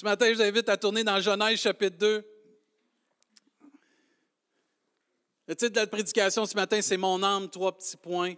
[0.00, 2.24] Ce matin, je vous invite à tourner dans Genèse chapitre 2.
[5.46, 8.32] Le titre de la prédication ce matin, c'est Mon âme, trois petits points.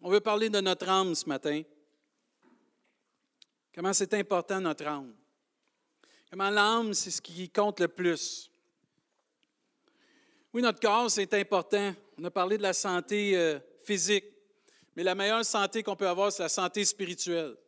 [0.00, 1.60] On veut parler de notre âme ce matin.
[3.74, 5.12] Comment c'est important notre âme?
[6.30, 8.50] Comment l'âme, c'est ce qui compte le plus?
[10.54, 11.92] Oui, notre corps, c'est important.
[12.16, 14.24] On a parlé de la santé euh, physique,
[14.96, 17.58] mais la meilleure santé qu'on peut avoir, c'est la santé spirituelle.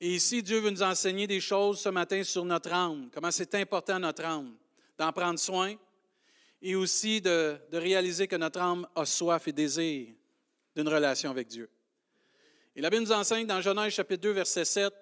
[0.00, 3.54] Et ici, Dieu veut nous enseigner des choses ce matin sur notre âme, comment c'est
[3.54, 4.54] important notre âme,
[4.98, 5.76] d'en prendre soin
[6.60, 10.08] et aussi de, réaliser que notre âme a soif et désir
[10.74, 11.68] d'une relation avec Dieu.
[12.74, 14.92] Et la Bible nous enseigne dans Genèse chapitre 2, verset 7.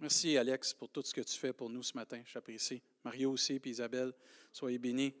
[0.00, 2.82] Merci Alex pour tout ce que tu fais pour nous ce matin, j'apprécie.
[3.04, 4.12] Mario aussi, puis Isabelle,
[4.52, 5.14] soyez bénis.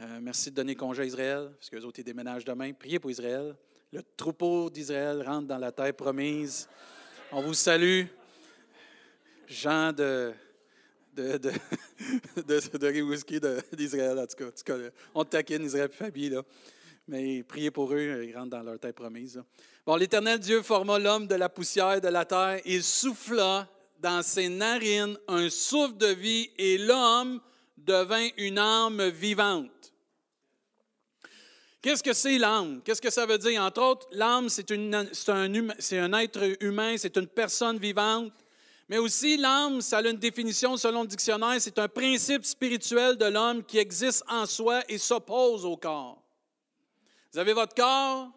[0.00, 2.72] Euh, merci de donner congé à Israël, parce qu'eux autres, ils déménagent demain.
[2.72, 3.56] Priez pour Israël.
[3.92, 6.68] Le troupeau d'Israël rentre dans la terre promise.
[7.32, 8.04] On vous salue.
[9.48, 10.32] Jean de,
[11.14, 11.52] de, de,
[12.46, 14.74] de, d'Israël, en tout cas.
[15.14, 16.42] On te taquine, Israël et là.
[17.06, 19.42] Mais priez pour eux, ils rentrent dans leur terre promise.
[19.86, 22.60] Bon, l'Éternel Dieu forma l'homme de la poussière de la terre.
[22.66, 23.66] Il souffla
[23.98, 27.40] dans ses narines un souffle de vie et l'homme
[27.78, 29.94] devint une âme vivante.
[31.80, 32.82] Qu'est-ce que c'est l'âme?
[32.84, 33.62] Qu'est-ce que ça veut dire?
[33.62, 38.32] Entre autres, l'âme, c'est, un, c'est un être humain, c'est une personne vivante.
[38.88, 43.26] Mais aussi, l'âme, ça a une définition selon le dictionnaire, c'est un principe spirituel de
[43.26, 46.22] l'homme qui existe en soi et s'oppose au corps.
[47.32, 48.30] Vous avez votre corps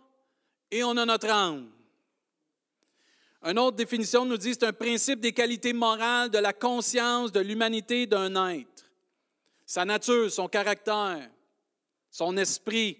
[0.70, 1.72] et on a notre âme.
[3.44, 7.40] Une autre définition nous dit c'est un principe des qualités morales, de la conscience, de
[7.40, 8.86] l'humanité d'un être.
[9.66, 11.30] Sa nature, son caractère,
[12.10, 13.00] son esprit,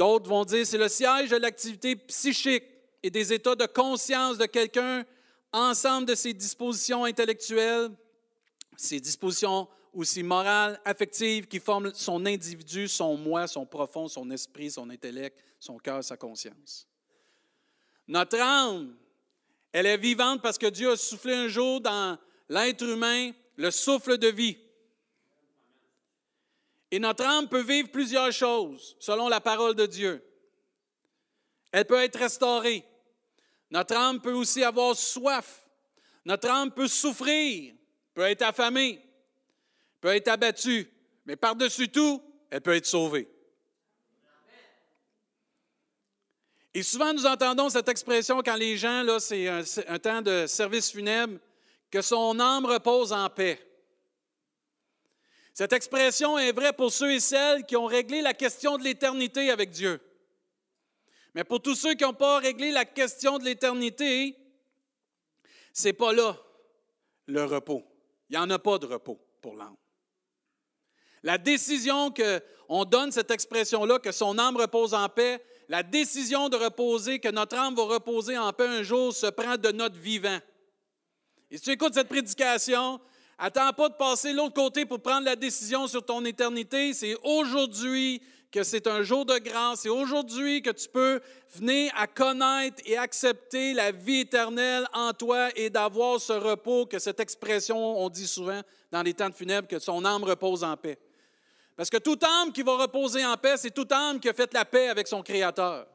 [0.00, 2.64] D'autres vont dire c'est le siège de l'activité psychique
[3.02, 5.04] et des états de conscience de quelqu'un,
[5.52, 7.90] ensemble de ses dispositions intellectuelles,
[8.76, 14.70] ses dispositions aussi morales, affectives, qui forment son individu, son moi, son profond, son esprit,
[14.70, 16.86] son intellect, son cœur, sa conscience.
[18.06, 18.96] Notre âme,
[19.72, 22.18] elle est vivante parce que Dieu a soufflé un jour dans
[22.48, 24.58] l'être humain le souffle de vie.
[26.90, 30.24] Et notre âme peut vivre plusieurs choses selon la parole de Dieu.
[31.70, 32.84] Elle peut être restaurée.
[33.70, 35.66] Notre âme peut aussi avoir soif.
[36.24, 37.74] Notre âme peut souffrir,
[38.14, 39.00] peut être affamée,
[40.00, 40.90] peut être abattue,
[41.24, 43.28] mais par-dessus tout, elle peut être sauvée.
[46.72, 50.46] Et souvent, nous entendons cette expression quand les gens, là, c'est un, un temps de
[50.46, 51.38] service funèbre,
[51.90, 53.58] que son âme repose en paix.
[55.52, 59.50] Cette expression est vraie pour ceux et celles qui ont réglé la question de l'éternité
[59.50, 60.00] avec Dieu.
[61.34, 64.36] Mais pour tous ceux qui n'ont pas réglé la question de l'éternité,
[65.72, 66.36] c'est pas là
[67.26, 67.84] le repos.
[68.28, 69.76] Il n'y en a pas de repos pour l'âme.
[71.22, 76.56] La décision qu'on donne cette expression-là, que son âme repose en paix, la décision de
[76.56, 80.38] reposer, que notre âme va reposer en paix un jour, se prend de notre vivant.
[81.50, 83.00] Et si tu écoutes cette prédication,
[83.42, 86.92] Attends pas de passer l'autre côté pour prendre la décision sur ton éternité.
[86.92, 89.80] C'est aujourd'hui que c'est un jour de grâce.
[89.80, 95.50] C'est aujourd'hui que tu peux venir à connaître et accepter la vie éternelle en toi
[95.56, 99.68] et d'avoir ce repos que cette expression, on dit souvent dans les temps de funèbres,
[99.68, 100.98] que son âme repose en paix.
[101.76, 104.52] Parce que toute âme qui va reposer en paix, c'est toute âme qui a fait
[104.52, 105.86] la paix avec son Créateur.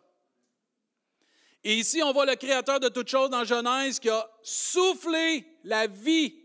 [1.63, 5.87] Et ici, on voit le Créateur de toutes choses dans Genèse qui a soufflé la
[5.87, 6.35] vie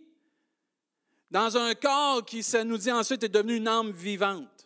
[1.30, 4.59] dans un corps qui, ça nous dit ensuite, est devenu une âme vivante.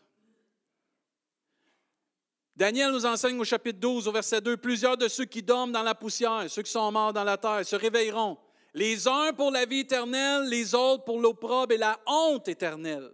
[2.56, 5.82] Daniel nous enseigne au chapitre 12, au verset 2, plusieurs de ceux qui dorment dans
[5.82, 8.38] la poussière, ceux qui sont morts dans la terre, se réveilleront,
[8.74, 13.10] les uns pour la vie éternelle, les autres pour l'opprobre et la honte éternelle.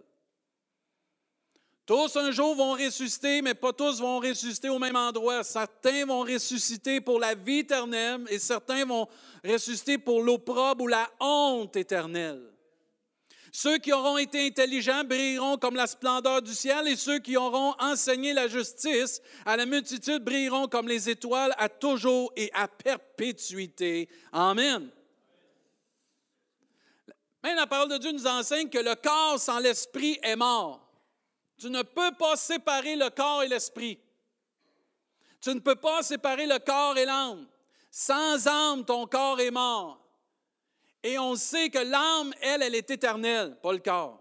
[1.87, 5.43] Tous un jour vont ressusciter, mais pas tous vont ressusciter au même endroit.
[5.43, 9.07] Certains vont ressusciter pour la vie éternelle et certains vont
[9.43, 12.50] ressusciter pour l'opprobre ou la honte éternelle.
[13.51, 17.75] Ceux qui auront été intelligents brilleront comme la splendeur du ciel et ceux qui auront
[17.79, 24.07] enseigné la justice à la multitude brilleront comme les étoiles à toujours et à perpétuité.
[24.31, 24.89] Amen.
[27.43, 30.87] Même la parole de Dieu nous enseigne que le corps sans l'esprit est mort.
[31.57, 33.99] Tu ne peux pas séparer le corps et l'esprit.
[35.41, 37.47] Tu ne peux pas séparer le corps et l'âme.
[37.89, 40.00] Sans âme, ton corps est mort.
[41.03, 44.19] Et on sait que l'âme, elle, elle est éternelle, pas le corps.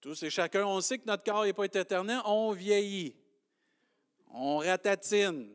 [0.00, 3.16] Tous et chacun, on sait que notre corps n'est pas éternel, on vieillit,
[4.32, 5.50] on ratatine,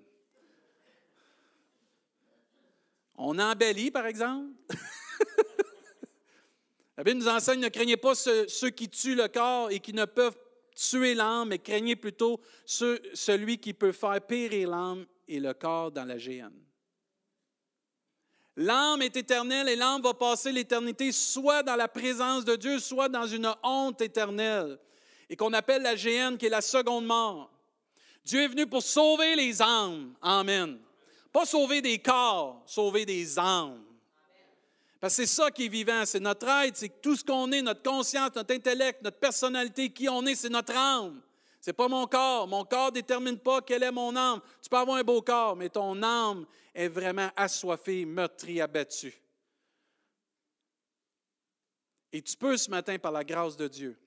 [3.16, 4.50] on embellit, par exemple.
[6.98, 10.06] La Bible nous enseigne, ne craignez pas ceux, qui tuent le corps et qui ne
[10.06, 10.38] peuvent
[10.76, 16.06] tuer l'âme, mais craignez plutôt celui qui peut faire périr l'âme et le corps dans
[16.06, 16.60] la géhenne.
[18.58, 23.08] L'âme est éternelle et l'âme va passer l'éternité soit dans la présence de Dieu, soit
[23.08, 24.78] dans une honte éternelle,
[25.30, 27.50] et qu'on appelle la géhenne, qui est la seconde mort.
[28.26, 30.14] Dieu est venu pour sauver les âmes.
[30.22, 30.78] Amen.
[31.32, 33.82] Pas sauver des corps, sauver des âmes.
[35.00, 37.62] Parce que c'est ça qui est vivant, c'est notre être, c'est tout ce qu'on est,
[37.62, 41.22] notre conscience, notre intellect, notre personnalité, qui on est, c'est notre âme.
[41.60, 42.48] C'est pas mon corps.
[42.48, 44.42] Mon corps ne détermine pas quelle est mon âme.
[44.62, 49.14] Tu peux avoir un beau corps, mais ton âme est vraiment assoiffée, meurtrie, abattue.
[52.14, 53.98] Et tu peux ce matin, par la grâce de Dieu,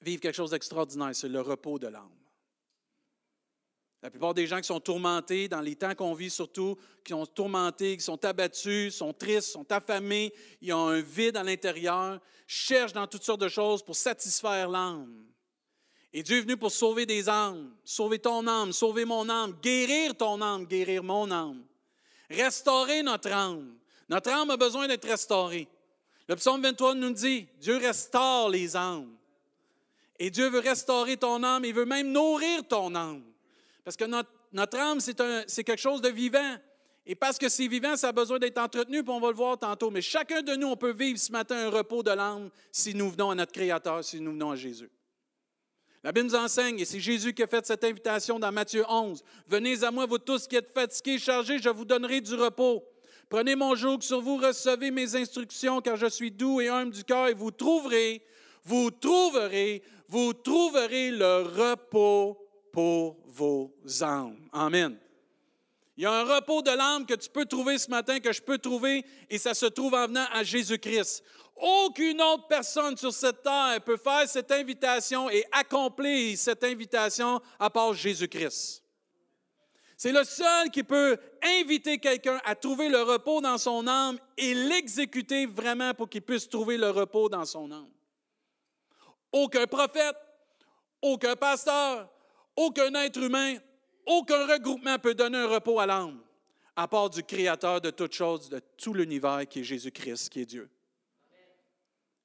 [0.00, 2.10] vivre quelque chose d'extraordinaire, c'est le repos de l'âme.
[4.02, 7.26] La plupart des gens qui sont tourmentés, dans les temps qu'on vit surtout, qui sont
[7.26, 12.92] tourmentés, qui sont abattus, sont tristes, sont affamés, ils ont un vide à l'intérieur, cherchent
[12.92, 15.26] dans toutes sortes de choses pour satisfaire l'âme.
[16.12, 20.16] Et Dieu est venu pour sauver des âmes, sauver ton âme, sauver mon âme, guérir
[20.16, 21.64] ton âme, guérir mon âme,
[22.30, 23.74] restaurer notre âme.
[24.08, 25.68] Notre âme a besoin d'être restaurée.
[26.28, 29.14] Le psaume 23 nous dit, Dieu restaure les âmes.
[30.18, 33.22] Et Dieu veut restaurer ton âme, il veut même nourrir ton âme.
[33.84, 36.56] Parce que notre, âme, c'est quelque chose de vivant.
[37.08, 39.56] Et parce que c'est vivant, ça a besoin d'être entretenu, puis on va le voir
[39.58, 39.90] tantôt.
[39.90, 43.10] Mais chacun de nous, on peut vivre ce matin un repos de l'âme si nous
[43.10, 44.90] venons à notre Créateur, si nous venons à Jésus.
[46.06, 49.24] La Bible nous enseigne, et c'est Jésus qui a fait cette invitation dans Matthieu 11.
[49.48, 52.84] Venez à moi, vous tous qui êtes fatigués, chargés, je vous donnerai du repos.
[53.28, 57.02] Prenez mon joug sur vous, recevez mes instructions, car je suis doux et humble du
[57.02, 58.22] cœur, et vous trouverez,
[58.62, 62.38] vous trouverez, vous trouverez le repos
[62.70, 64.36] pour vos âmes.
[64.52, 64.96] Amen.
[65.96, 68.42] Il y a un repos de l'âme que tu peux trouver ce matin, que je
[68.42, 71.24] peux trouver, et ça se trouve en venant à Jésus-Christ.
[71.56, 77.70] Aucune autre personne sur cette terre peut faire cette invitation et accomplir cette invitation à
[77.70, 78.82] part Jésus-Christ.
[79.96, 84.52] C'est le seul qui peut inviter quelqu'un à trouver le repos dans son âme et
[84.52, 87.88] l'exécuter vraiment pour qu'il puisse trouver le repos dans son âme.
[89.32, 90.16] Aucun prophète,
[91.00, 92.10] aucun pasteur,
[92.54, 93.56] aucun être humain,
[94.04, 96.20] aucun regroupement peut donner un repos à l'âme,
[96.76, 100.46] à part du Créateur de toutes choses, de tout l'univers qui est Jésus-Christ, qui est
[100.46, 100.68] Dieu.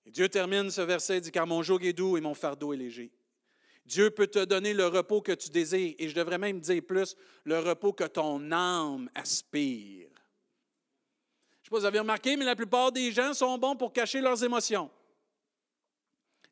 [0.05, 2.77] Dieu termine ce verset, il dit, car mon joug est doux et mon fardeau est
[2.77, 3.11] léger.
[3.85, 7.15] Dieu peut te donner le repos que tu désires, et je devrais même dire plus,
[7.43, 10.07] le repos que ton âme aspire.
[10.07, 10.15] Je
[11.59, 13.93] ne sais pas si vous avez remarqué, mais la plupart des gens sont bons pour
[13.93, 14.89] cacher leurs émotions.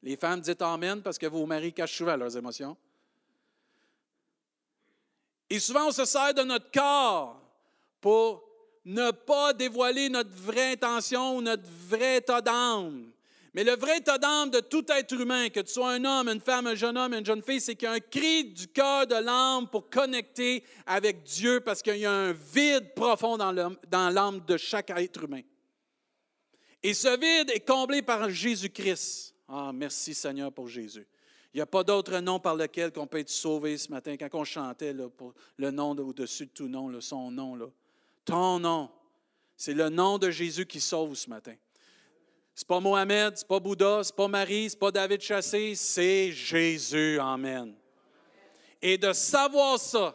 [0.01, 2.77] Les femmes, dites Amen parce que vos maris cachent souvent leurs émotions.
[5.49, 7.41] Et souvent, on se sert de notre corps
[7.99, 8.47] pour
[8.85, 13.11] ne pas dévoiler notre vraie intention ou notre vrai état d'âme.
[13.59, 16.39] Mais le vrai état d'âme de tout être humain, que tu sois un homme, une
[16.39, 19.05] femme, un jeune homme, une jeune fille, c'est qu'il y a un cri du cœur
[19.05, 24.39] de l'âme pour connecter avec Dieu parce qu'il y a un vide profond dans l'âme
[24.47, 25.41] de chaque être humain.
[26.81, 29.35] Et ce vide est comblé par Jésus-Christ.
[29.49, 31.05] Ah, merci Seigneur pour Jésus.
[31.53, 34.15] Il n'y a pas d'autre nom par lequel on peut être sauvé ce matin.
[34.15, 37.59] Quand on chantait pour le nom au-dessus de tout nom, son nom,
[38.23, 38.89] ton nom,
[39.57, 41.55] c'est le nom de Jésus qui sauve ce matin.
[42.59, 44.91] Ce n'est pas Mohamed, ce n'est pas Bouddha, ce n'est pas Marie, ce n'est pas
[44.91, 47.17] David Chassé, c'est Jésus.
[47.17, 47.73] Amen.
[48.81, 50.13] Et de savoir ça,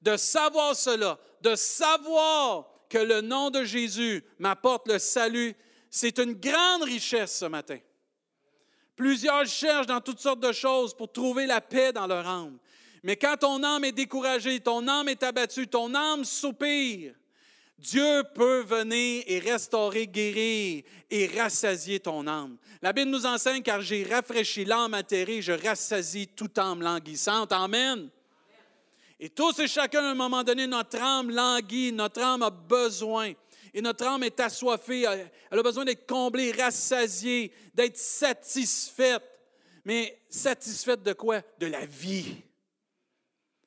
[0.00, 5.56] de savoir cela, de savoir que le nom de Jésus m'apporte le salut,
[5.90, 7.80] c'est une grande richesse ce matin.
[8.94, 12.56] Plusieurs cherchent dans toutes sortes de choses pour trouver la paix dans leur âme.
[13.02, 17.16] Mais quand ton âme est découragée, ton âme est abattue, ton âme soupire,
[17.84, 22.56] Dieu peut venir et restaurer, guérir et rassasier ton âme.
[22.80, 27.52] La Bible nous enseigne, car j'ai rafraîchi l'âme atterrée, je rassasie toute âme languissante.
[27.52, 28.08] Amen.
[29.20, 33.34] Et tous et chacun, à un moment donné, notre âme languit, notre âme a besoin
[33.74, 39.22] et notre âme est assoiffée, elle a besoin d'être comblée, rassasiée, d'être satisfaite.
[39.84, 41.42] Mais satisfaite de quoi?
[41.58, 42.36] De la vie,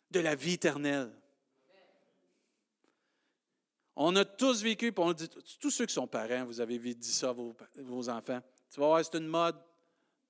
[0.09, 1.11] de la vie éternelle.
[3.99, 5.27] On a tous vécu, puis on dit,
[5.59, 8.39] tous ceux qui sont parents, vous avez dit ça à vos, enfants.
[8.71, 9.55] Tu vas voir, c'est une mode.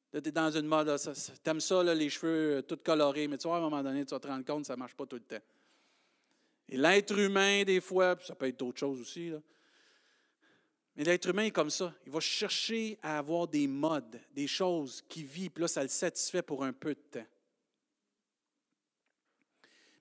[0.09, 3.45] Tu es dans une mode, tu aimes ça, les cheveux euh, tout colorés, mais tu
[3.45, 5.05] vois, à un moment donné, tu vas te rendre compte que ça ne marche pas
[5.05, 5.43] tout le temps.
[6.69, 9.39] Et l'être humain, des fois, ça peut être d'autres choses aussi, là,
[10.95, 11.93] mais l'être humain est comme ça.
[12.05, 15.89] Il va chercher à avoir des modes, des choses qui vivent, puis là, ça le
[15.89, 17.27] satisfait pour un peu de temps.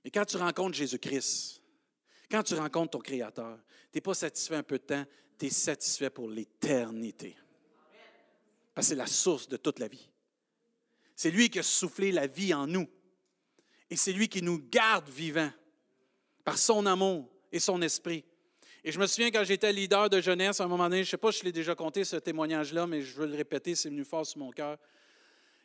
[0.05, 1.61] Mais quand tu rencontres Jésus-Christ,
[2.31, 3.59] quand tu rencontres ton Créateur,
[3.93, 5.05] tu n'es pas satisfait un peu de temps,
[5.39, 7.37] tu es satisfait pour l'éternité.
[8.75, 10.09] Parce que c'est la source de toute la vie.
[11.15, 12.87] C'est lui qui a soufflé la vie en nous.
[13.89, 15.51] Et c'est lui qui nous garde vivants
[16.45, 18.25] par son amour et son esprit.
[18.85, 21.11] Et je me souviens quand j'étais leader de jeunesse, à un moment donné, je ne
[21.11, 23.89] sais pas si je l'ai déjà compté ce témoignage-là, mais je veux le répéter, c'est
[23.89, 24.79] venu fort sur mon cœur.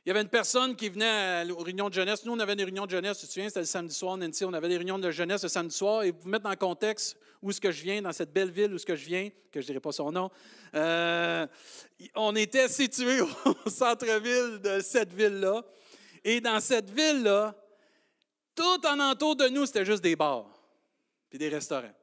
[0.03, 2.25] Il y avait une personne qui venait aux réunions de jeunesse.
[2.25, 4.45] Nous, on avait des réunions de jeunesse, tu te souviens, c'était le samedi soir, Nancy,
[4.45, 6.01] on avait des réunions de jeunesse le samedi soir.
[6.03, 8.49] Et pour vous mettre dans le contexte où est-ce que je viens, dans cette belle
[8.49, 10.31] ville où est-ce que je viens, que je ne dirai pas son nom,
[10.73, 11.45] euh,
[12.15, 13.21] on était situé
[13.65, 15.63] au centre-ville de cette ville-là.
[16.23, 17.55] Et dans cette ville-là,
[18.55, 20.49] tout en entour de nous, c'était juste des bars
[21.29, 21.93] puis des restaurants.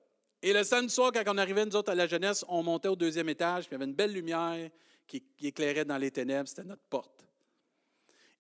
[0.40, 2.96] Et le samedi soir, quand on arrivait, nous autres, à la jeunesse, on montait au
[2.96, 4.70] deuxième étage, puis il y avait une belle lumière
[5.06, 7.27] qui éclairait dans les ténèbres, c'était notre porte.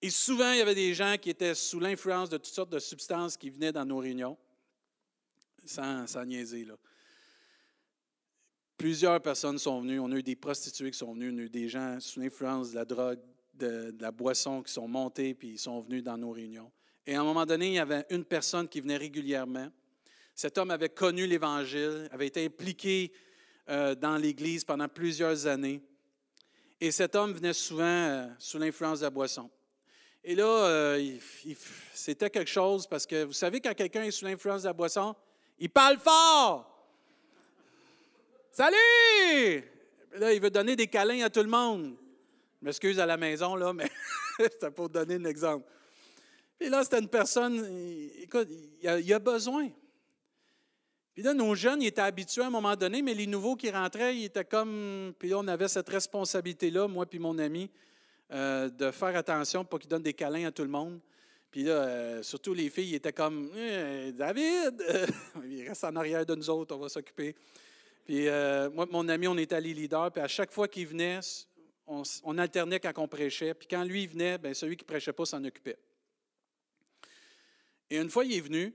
[0.00, 2.78] Et souvent, il y avait des gens qui étaient sous l'influence de toutes sortes de
[2.78, 4.36] substances qui venaient dans nos réunions,
[5.66, 6.64] sans, niaiser.
[6.64, 6.74] Là.
[8.76, 9.98] Plusieurs personnes sont venues.
[9.98, 12.70] On a eu des prostituées qui sont venues, on a eu des gens sous l'influence
[12.70, 13.18] de la drogue,
[13.54, 16.70] de, de la boisson qui sont montés, puis ils sont venus dans nos réunions.
[17.04, 19.68] Et à un moment donné, il y avait une personne qui venait régulièrement.
[20.34, 23.12] Cet homme avait connu l'Évangile, avait été impliqué
[23.68, 25.82] euh, dans l'Église pendant plusieurs années.
[26.80, 29.50] Et cet homme venait souvent euh, sous l'influence de la boisson.
[30.28, 31.16] Et là, euh,
[31.94, 35.16] c'était quelque chose parce que vous savez, quand quelqu'un est sous l'influence de la boisson,
[35.58, 36.86] il parle fort.
[38.52, 39.64] Salut!
[40.18, 41.96] Là, il veut donner des câlins à tout le monde.
[42.60, 43.90] Je m'excuse à la maison, là, mais
[44.38, 45.66] c'était pour donner un exemple.
[46.60, 47.66] Et là, c'était une personne,
[48.20, 48.48] écoute,
[48.82, 49.70] il a, a besoin.
[51.14, 53.70] Puis là, nos jeunes, ils étaient habitués à un moment donné, mais les nouveaux qui
[53.70, 55.14] rentraient, ils étaient comme.
[55.18, 57.70] Puis là, on avait cette responsabilité-là, moi puis mon ami,
[58.30, 61.00] euh, de faire attention pour qu'ils donnent des câlins à tout le monde.
[61.50, 64.84] Puis là, euh, surtout les filles, étaient comme eh, David,
[65.48, 67.34] il reste en arrière de nous autres, on va s'occuper.
[68.04, 71.20] Puis euh, moi, mon ami, on était allés leader, puis à chaque fois qu'il venait,
[71.86, 73.54] on, alternait quand on prêchait.
[73.54, 75.78] Puis quand lui venait, bien, celui qui ne prêchait pas s'en occupait.
[77.88, 78.74] Et une fois, il est venu,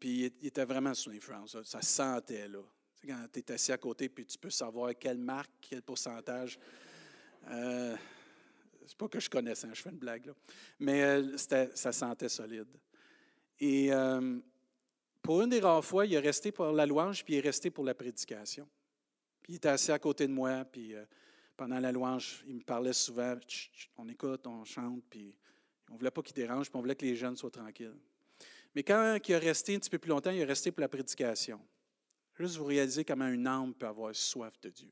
[0.00, 1.56] puis il était vraiment sous l'influence.
[1.62, 2.58] Ça se sentait, là.
[3.06, 6.58] quand tu es assis à côté, puis tu peux savoir quelle marque, quel pourcentage.
[7.48, 7.96] Euh,
[8.86, 10.32] c'est pas que je connaissais, hein, je fais une blague,
[10.78, 12.68] mais euh, ça sentait solide.
[13.58, 14.38] Et euh,
[15.22, 17.70] pour une des rares fois, il est resté pour la louange, puis il est resté
[17.70, 18.68] pour la prédication.
[19.48, 20.94] Il était assis à côté de moi, puis
[21.56, 23.36] pendant la louange, il me parlait souvent,
[23.96, 25.34] on écoute, on chante, puis
[25.88, 27.96] on ne voulait pas qu'il dérange, puis on voulait que les jeunes soient tranquilles.
[28.74, 30.88] Mais quand il est resté un petit peu plus longtemps, il est resté pour la
[30.88, 31.60] prédication.
[32.38, 34.90] Juste vous réaliser comment une âme peut avoir soif de Dieu.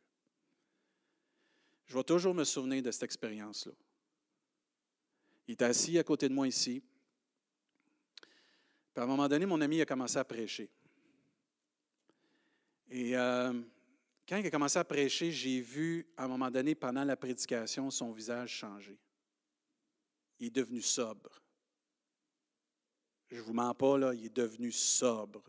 [1.89, 3.73] Je vais toujours me souvenir de cette expérience-là.
[5.47, 6.83] Il était assis à côté de moi ici.
[8.93, 10.71] Puis à un moment donné, mon ami a commencé à prêcher.
[12.91, 13.55] Et euh,
[14.29, 17.91] quand il a commencé à prêcher, j'ai vu à un moment donné, pendant la prédication,
[17.91, 18.99] son visage changer.
[20.39, 21.43] Il est devenu sobre.
[23.31, 25.43] Je ne vous mens pas, il est devenu sobre.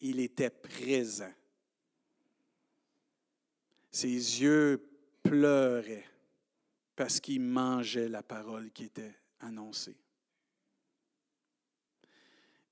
[0.00, 1.32] Il était présent.
[3.96, 4.90] Ses yeux
[5.22, 6.04] pleuraient
[6.94, 9.96] parce qu'il mangeait la parole qui était annoncée.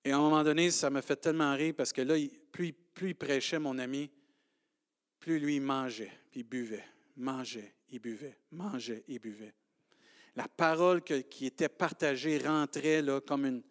[0.05, 2.15] Et à un moment donné, ça m'a fait tellement rire parce que là,
[2.53, 4.11] plus, il prêchait, mon ami,
[5.19, 6.85] plus lui mangeait, puis buvait,
[7.17, 9.55] mangeait, il buvait, mangeait, il buvait.
[10.37, 13.63] La parole qui était partagée rentrait là, comme une,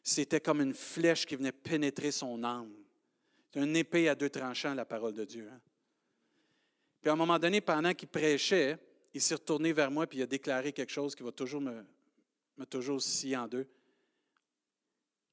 [0.00, 2.72] c'était comme une flèche qui venait pénétrer son âme.
[3.52, 5.50] C'est une épée à deux tranchants, la parole de Dieu.
[5.52, 5.60] Hein.
[7.04, 8.78] Puis à un moment donné, pendant qu'il prêchait,
[9.12, 11.84] il s'est retourné vers moi puis il a déclaré quelque chose qui va toujours me,
[12.64, 13.68] toujours scier en deux.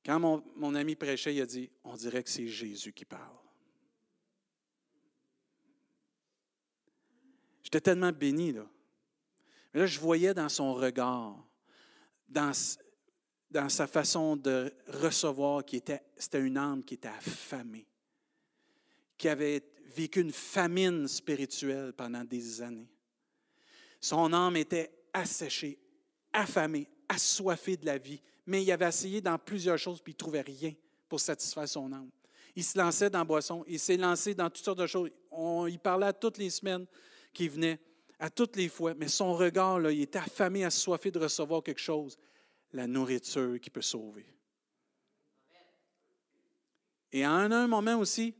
[0.05, 3.37] Quand mon, mon ami prêchait, il a dit On dirait que c'est Jésus qui parle.
[7.63, 8.67] J'étais tellement béni, là.
[9.73, 11.41] Mais là, je voyais dans son regard,
[12.27, 12.51] dans,
[13.49, 17.87] dans sa façon de recevoir, qui était, c'était une âme qui était affamée,
[19.17, 22.89] qui avait vécu une famine spirituelle pendant des années.
[23.99, 25.77] Son âme était asséchée,
[26.33, 30.19] affamée, assoiffée de la vie, mais il avait essayé dans plusieurs choses, puis il ne
[30.19, 30.73] trouvait rien
[31.07, 32.09] pour satisfaire son âme.
[32.55, 35.09] Il se lançait dans boisson, il s'est lancé dans toutes sortes de choses.
[35.29, 36.85] On, il parlait toutes les semaines
[37.33, 37.79] qu'il venait,
[38.19, 41.79] à toutes les fois, mais son regard, là, il était affamé, assoiffé de recevoir quelque
[41.79, 42.17] chose,
[42.73, 44.25] la nourriture qui peut sauver.
[47.11, 48.33] Et à un moment aussi,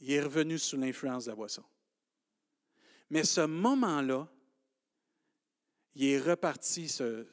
[0.00, 1.64] il est revenu sous l'influence de la boisson.
[3.10, 4.28] Mais ce moment-là,
[5.94, 7.26] il est reparti, ce,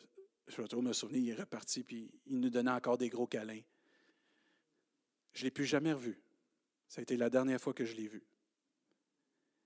[0.47, 3.61] je trop me souvenir, il est reparti, puis il nous donnait encore des gros câlins.
[5.33, 6.19] Je ne l'ai plus jamais revu.
[6.87, 8.23] Ça a été la dernière fois que je l'ai vu.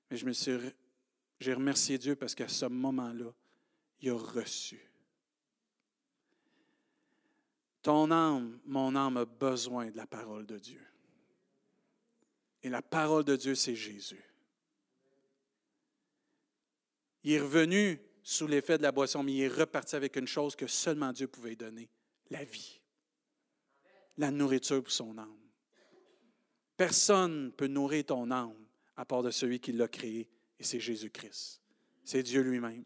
[0.09, 0.57] Mais je me suis,
[1.39, 3.33] j'ai remercié Dieu parce qu'à ce moment-là,
[4.01, 4.81] il a reçu.
[7.81, 10.85] Ton âme, mon âme a besoin de la parole de Dieu.
[12.63, 14.23] Et la parole de Dieu, c'est Jésus.
[17.23, 20.55] Il est revenu sous l'effet de la boisson, mais il est reparti avec une chose
[20.55, 21.89] que seulement Dieu pouvait donner,
[22.29, 22.81] la vie,
[24.17, 25.37] la nourriture pour son âme.
[26.77, 28.55] Personne ne peut nourrir ton âme
[28.95, 31.61] à part de celui qui l'a créé, et c'est Jésus-Christ.
[32.03, 32.83] C'est Dieu lui-même.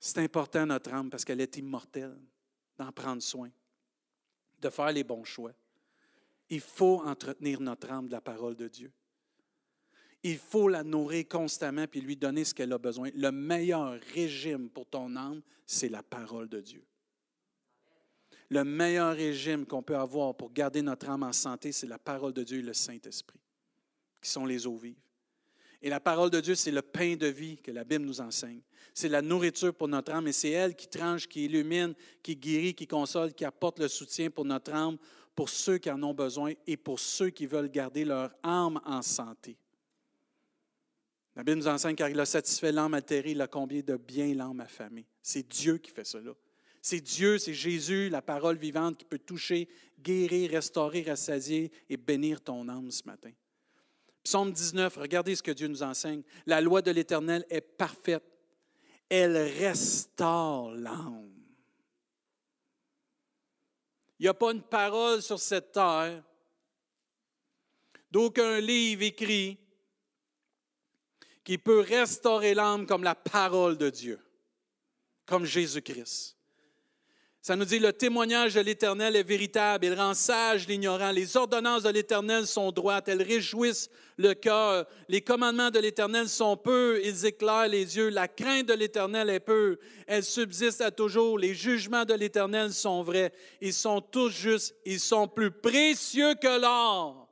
[0.00, 2.18] C'est important, notre âme, parce qu'elle est immortelle,
[2.76, 3.50] d'en prendre soin,
[4.64, 5.52] de faire les bons choix.
[6.48, 8.90] Il faut entretenir notre âme de la parole de Dieu.
[10.22, 13.10] Il faut la nourrir constamment puis lui donner ce qu'elle a besoin.
[13.14, 16.82] Le meilleur régime pour ton âme, c'est la parole de Dieu.
[18.48, 22.32] Le meilleur régime qu'on peut avoir pour garder notre âme en santé, c'est la parole
[22.32, 23.40] de Dieu et le Saint-Esprit,
[24.22, 25.03] qui sont les eaux vives.
[25.84, 28.62] Et la parole de Dieu, c'est le pain de vie que la Bible nous enseigne.
[28.94, 32.72] C'est la nourriture pour notre âme et c'est elle qui tranche, qui illumine, qui guérit,
[32.72, 34.96] qui console, qui apporte le soutien pour notre âme,
[35.34, 39.02] pour ceux qui en ont besoin et pour ceux qui veulent garder leur âme en
[39.02, 39.58] santé.
[41.36, 44.32] La Bible nous enseigne car il a satisfait l'âme altérée, il a combien de bien
[44.34, 45.04] l'âme affamée.
[45.20, 46.32] C'est Dieu qui fait cela.
[46.80, 49.68] C'est Dieu, c'est Jésus, la parole vivante qui peut toucher,
[50.00, 53.32] guérir, restaurer, rassasier et bénir ton âme ce matin.
[54.24, 56.22] Psaume 19, regardez ce que Dieu nous enseigne.
[56.46, 58.24] La loi de l'Éternel est parfaite.
[59.10, 61.30] Elle restaure l'âme.
[64.18, 66.22] Il n'y a pas une parole sur cette terre
[68.10, 69.58] d'aucun livre écrit
[71.42, 74.18] qui peut restaurer l'âme comme la parole de Dieu,
[75.26, 76.38] comme Jésus-Christ.
[77.46, 81.10] Ça nous dit, le témoignage de l'Éternel est véritable, il rend sage l'ignorant.
[81.10, 84.86] Les ordonnances de l'Éternel sont droites, elles réjouissent le cœur.
[85.10, 88.08] Les commandements de l'Éternel sont peu, ils éclairent les yeux.
[88.08, 91.38] La crainte de l'Éternel est peu, elle subsiste à toujours.
[91.38, 96.58] Les jugements de l'Éternel sont vrais, ils sont tous justes, ils sont plus précieux que
[96.58, 97.28] l'or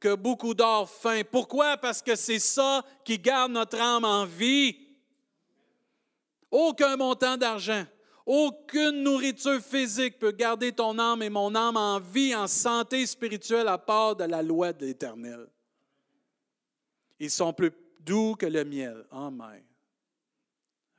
[0.00, 1.20] que beaucoup d'or fin.
[1.22, 1.76] Pourquoi?
[1.76, 4.74] Parce que c'est ça qui garde notre âme en vie.
[6.50, 7.84] Aucun montant d'argent,
[8.28, 13.66] aucune nourriture physique peut garder ton âme et mon âme en vie, en santé spirituelle,
[13.68, 15.48] à part de la loi de l'Éternel.
[17.18, 19.06] Ils sont plus doux que le miel.
[19.10, 19.62] Oh my.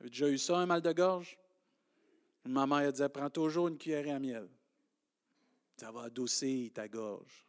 [0.00, 1.38] avez déjà eu ça, un mal de gorge?
[2.46, 4.48] Ma mère disait, prends toujours une cuillère à miel.
[5.76, 7.46] Ça va adoucir ta gorge.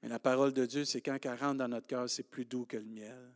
[0.00, 2.66] Mais la parole de Dieu, c'est quand elle rentre dans notre cœur, c'est plus doux
[2.66, 3.32] que le miel,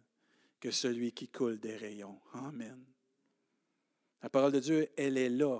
[0.60, 2.20] que celui qui coule des rayons.
[2.34, 2.84] Amen.
[4.22, 5.58] La parole de Dieu, elle est là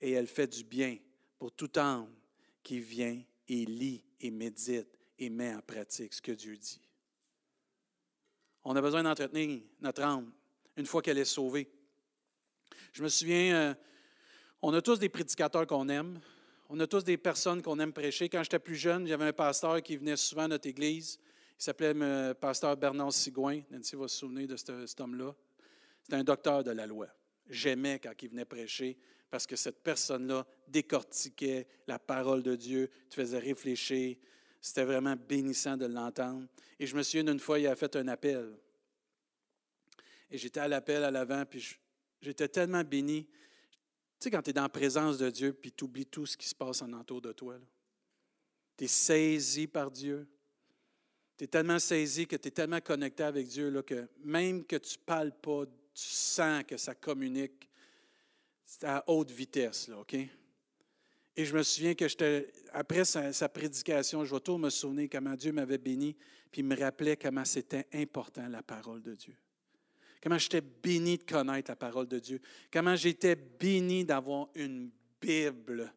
[0.00, 0.96] et elle fait du bien
[1.38, 2.08] pour tout âme
[2.62, 6.80] qui vient et lit et médite et met en pratique ce que Dieu dit.
[8.64, 10.30] On a besoin d'entretenir notre âme
[10.76, 11.68] une fois qu'elle est sauvée.
[12.92, 13.74] Je me souviens, euh,
[14.62, 16.20] on a tous des prédicateurs qu'on aime.
[16.68, 18.28] On a tous des personnes qu'on aime prêcher.
[18.28, 21.18] Quand j'étais plus jeune, j'avais un pasteur qui venait souvent à notre église.
[21.58, 23.62] Il s'appelait euh, pasteur Bernard Sigouin.
[23.70, 25.34] Nancy va se souvenir de cet homme-là.
[26.02, 27.08] C'était un docteur de la loi.
[27.48, 28.98] J'aimais quand il venait prêcher
[29.30, 34.16] parce que cette personne-là décortiquait la parole de Dieu, te faisait réfléchir.
[34.60, 36.48] C'était vraiment bénissant de l'entendre.
[36.78, 38.58] Et je me souviens d'une fois, il a fait un appel.
[40.30, 41.78] Et j'étais à l'appel à l'avant, puis
[42.20, 43.24] j'étais tellement béni.
[43.24, 46.36] Tu sais, quand tu es dans la présence de Dieu, puis tu oublies tout ce
[46.36, 47.56] qui se passe en entour de toi.
[48.76, 50.26] Tu es saisi par Dieu.
[51.36, 54.76] Tu es tellement saisi que tu es tellement connecté avec Dieu là, que même que
[54.76, 55.64] tu ne parles pas,
[55.98, 57.68] tu sens que ça communique
[58.82, 59.88] à haute vitesse.
[59.88, 60.14] Là, OK?
[60.14, 65.34] Et je me souviens que j'étais, après sa, prédication, je vais toujours me souvenir comment
[65.34, 66.16] Dieu m'avait béni,
[66.52, 69.34] puis il me rappelait comment c'était important la parole de Dieu.
[70.22, 72.40] Comment j'étais béni de connaître la parole de Dieu.
[72.72, 75.92] Comment j'étais béni d'avoir une Bible,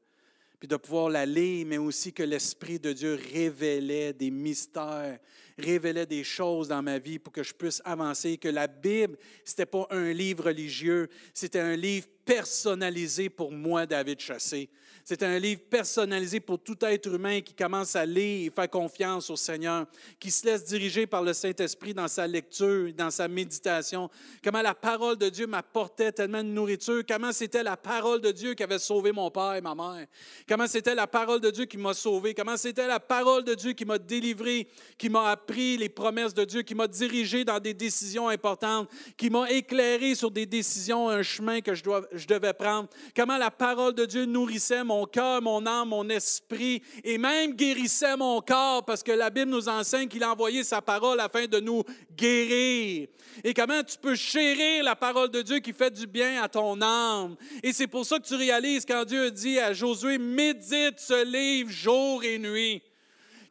[0.61, 5.17] puis de pouvoir la lire, mais aussi que l'Esprit de Dieu révélait des mystères,
[5.57, 8.37] révélait des choses dans ma vie pour que je puisse avancer.
[8.37, 13.85] Que la Bible, ce n'était pas un livre religieux, c'était un livre personnalisé pour moi,
[13.85, 14.69] David Chassé.
[15.03, 19.29] C'est un livre personnalisé pour tout être humain qui commence à lire et faire confiance
[19.29, 19.85] au Seigneur,
[20.19, 24.09] qui se laisse diriger par le Saint-Esprit dans sa lecture, dans sa méditation.
[24.43, 27.01] Comment la parole de Dieu m'apportait tellement de nourriture.
[27.07, 30.07] Comment c'était la parole de Dieu qui avait sauvé mon père et ma mère.
[30.47, 32.33] Comment c'était la parole de Dieu qui m'a sauvé.
[32.33, 34.67] Comment c'était la parole de Dieu qui m'a délivré,
[34.97, 39.29] qui m'a appris les promesses de Dieu, qui m'a dirigé dans des décisions importantes, qui
[39.29, 43.51] m'a éclairé sur des décisions, un chemin que je dois, je devais prendre, comment la
[43.51, 48.85] parole de Dieu nourrissait mon cœur, mon âme, mon esprit et même guérissait mon corps
[48.85, 51.83] parce que la Bible nous enseigne qu'il a envoyé sa parole afin de nous
[52.15, 53.07] guérir.
[53.43, 56.81] Et comment tu peux chérir la parole de Dieu qui fait du bien à ton
[56.81, 57.35] âme.
[57.63, 61.69] Et c'est pour ça que tu réalises quand Dieu dit à Josué, médite ce livre
[61.69, 62.81] jour et nuit,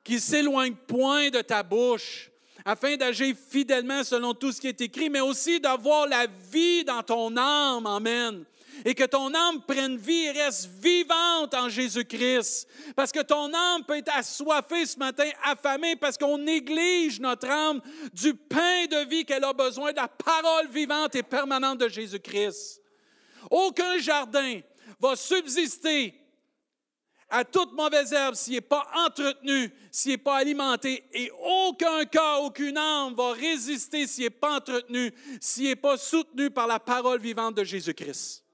[0.05, 2.31] qu'il s'éloigne point de ta bouche
[2.65, 7.03] afin d'agir fidèlement selon tout ce qui est écrit, mais aussi d'avoir la vie dans
[7.03, 7.87] ton âme.
[7.87, 8.45] Amen.
[8.85, 12.69] Et que ton âme prenne vie et reste vivante en Jésus-Christ.
[12.97, 17.81] Parce que ton âme peut être assoiffée ce matin, affamée, parce qu'on néglige notre âme
[18.13, 22.81] du pain de vie qu'elle a besoin, de la parole vivante et permanente de Jésus-Christ.
[23.51, 24.61] Aucun jardin
[25.01, 26.15] va subsister
[27.31, 31.05] à toute mauvaise herbe s'il n'est pas entretenu, s'il n'est pas alimenté.
[31.13, 36.51] Et aucun cœur, aucune âme va résister s'il n'est pas entretenu, s'il n'est pas soutenu
[36.51, 38.45] par la parole vivante de Jésus-Christ.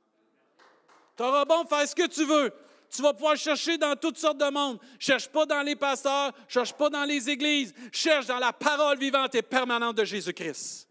[1.16, 2.52] Tu auras bon faire ce que tu veux.
[2.94, 4.78] Tu vas pouvoir chercher dans toutes sortes de monde.
[4.98, 9.34] Cherche pas dans les pasteurs, cherche pas dans les églises, cherche dans la parole vivante
[9.34, 10.88] et permanente de Jésus-Christ.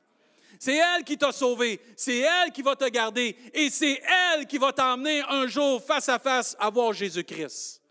[0.59, 4.01] C'est elle qui t'a sauvé, c'est elle qui va te garder et c'est
[4.33, 7.81] elle qui va t'emmener un jour face à face à voir Jésus-Christ.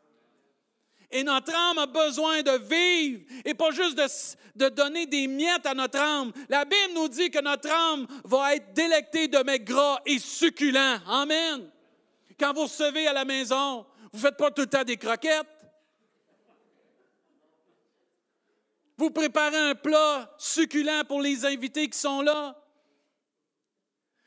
[1.11, 3.97] Et notre âme a besoin de vivre et pas juste
[4.57, 6.33] de, donner des miettes à notre âme.
[6.49, 10.99] La Bible nous dit que notre âme va être délectée de mets gras et succulents.
[11.07, 11.71] Amen.
[12.39, 15.47] Quand vous recevez à la maison, vous ne faites pas tout le temps des croquettes.
[18.97, 22.57] Vous préparez un plat succulent pour les invités qui sont là.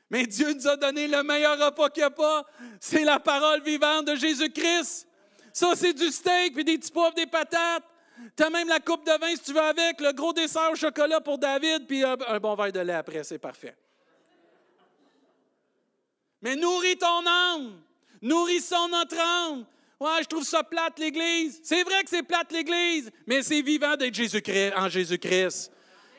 [0.09, 2.45] Mais Dieu nous a donné le meilleur repas qu'il n'y a pas.
[2.79, 5.07] C'est la parole vivante de Jésus-Christ.
[5.53, 7.83] Ça, c'est du steak, puis des petits poivres, des patates.
[8.35, 10.75] Tu as même la coupe de vin si tu veux avec, le gros dessert au
[10.75, 13.75] chocolat pour David, puis un bon verre de lait après, c'est parfait.
[16.41, 17.81] Mais nourris ton âme.
[18.21, 19.65] Nourrissons notre âme.
[19.99, 21.59] Ouais, je trouve ça plate, l'Église.
[21.63, 25.71] C'est vrai que c'est plate, l'Église, mais c'est vivant d'être Jésus-Christ, en Jésus-Christ.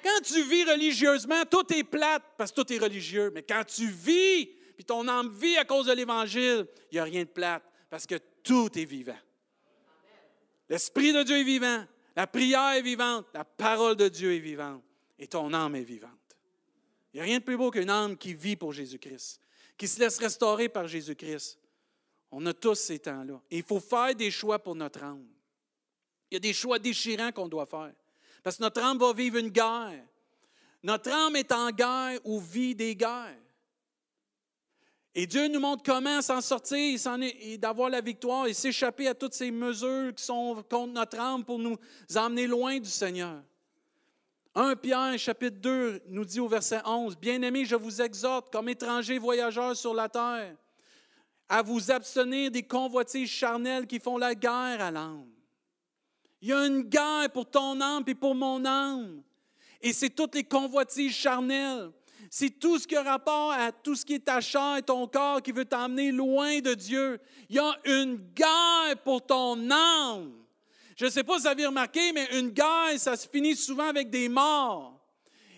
[0.02, 3.30] Quand tu vis religieusement, tout est plate parce que tout est religieux.
[3.34, 7.04] Mais quand tu vis, puis ton âme vit à cause de l'Évangile, il n'y a
[7.04, 9.18] rien de plate parce que tout est vivant.
[10.68, 11.84] L'Esprit de Dieu est vivant,
[12.14, 14.82] la prière est vivante, la parole de Dieu est vivante
[15.18, 16.12] et ton âme est vivante.
[17.12, 19.40] Il n'y a rien de plus beau qu'une âme qui vit pour Jésus-Christ,
[19.76, 21.58] qui se laisse restaurer par Jésus-Christ.
[22.30, 23.40] On a tous ces temps-là.
[23.50, 25.26] Et il faut faire des choix pour notre âme.
[26.30, 27.92] Il y a des choix déchirants qu'on doit faire.
[28.42, 30.04] Parce que notre âme va vivre une guerre.
[30.82, 33.38] Notre âme est en guerre ou vit des guerres.
[35.14, 37.00] Et Dieu nous montre comment s'en sortir
[37.42, 41.44] et d'avoir la victoire et s'échapper à toutes ces mesures qui sont contre notre âme
[41.44, 41.76] pour nous
[42.14, 43.42] emmener loin du Seigneur.
[44.54, 49.18] 1 Pierre chapitre 2 nous dit au verset 11, Bien-aimés, je vous exhorte comme étrangers
[49.18, 50.54] voyageurs sur la terre
[51.48, 55.26] à vous abstenir des convoitises charnelles qui font la guerre à l'âme.
[56.40, 59.22] Il y a une guerre pour ton âme et pour mon âme.
[59.80, 61.90] Et c'est toutes les convoitises charnelles.
[62.30, 65.06] C'est tout ce qui a rapport à tout ce qui est ta chair et ton
[65.06, 67.18] corps qui veut t'emmener loin de Dieu.
[67.48, 70.32] Il y a une guerre pour ton âme.
[70.96, 73.88] Je ne sais pas si vous avez remarqué, mais une guerre, ça se finit souvent
[73.88, 74.97] avec des morts.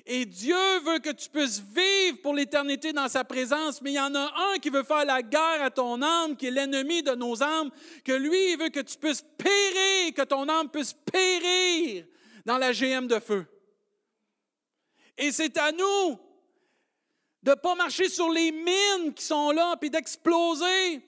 [0.06, 4.00] Et Dieu veut que tu puisses vivre pour l'éternité dans sa présence, mais il y
[4.00, 7.12] en a un qui veut faire la guerre à ton âme, qui est l'ennemi de
[7.12, 7.70] nos âmes,
[8.04, 12.06] que lui, il veut que tu puisses périr, que ton âme puisse périr
[12.44, 13.46] dans la GM de feu.
[15.18, 16.18] Et c'est à nous
[17.42, 21.02] de ne pas marcher sur les mines qui sont là, puis d'exploser,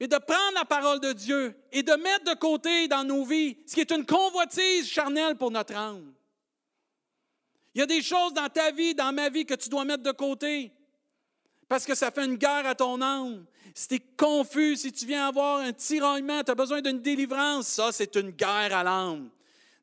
[0.00, 3.56] mais de prendre la parole de Dieu et de mettre de côté dans nos vies
[3.66, 6.12] ce qui est une convoitise charnelle pour notre âme.
[7.74, 10.02] Il y a des choses dans ta vie, dans ma vie, que tu dois mettre
[10.02, 10.72] de côté
[11.68, 13.44] parce que ça fait une guerre à ton âme.
[13.74, 17.66] Si tu es confus, si tu viens avoir un tiraillement, tu as besoin d'une délivrance,
[17.66, 19.30] ça, c'est une guerre à l'âme.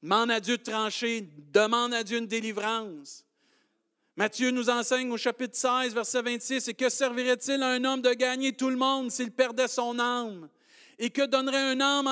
[0.02, 3.26] Demande à Dieu de trancher, demande à Dieu une délivrance.
[4.16, 8.14] Matthieu nous enseigne au chapitre 16, verset 26, Et que servirait-il à un homme de
[8.14, 10.48] gagner tout le monde s'il perdait son âme?
[11.04, 12.06] Et que donnerait un homme,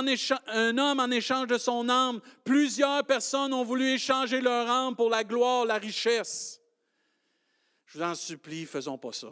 [0.99, 2.19] en échange, de son âme?
[2.43, 6.60] Plusieurs personnes ont voulu échanger leur âme pour la gloire, la richesse.
[7.86, 9.32] Je vous en supplie, faisons pas ça.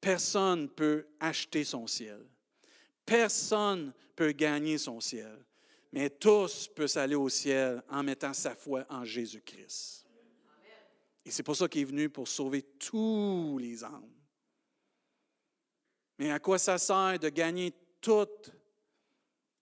[0.00, 2.24] Personne ne peut acheter son ciel.
[3.04, 5.44] Personne ne peut gagner son ciel.
[5.90, 10.06] Mais tous peuvent aller au ciel en mettant sa foi en Jésus-Christ.
[11.24, 14.12] Et c'est pour ça qu'il est venu pour sauver tous les âmes.
[16.20, 18.28] Mais à quoi ça sert de gagner tout.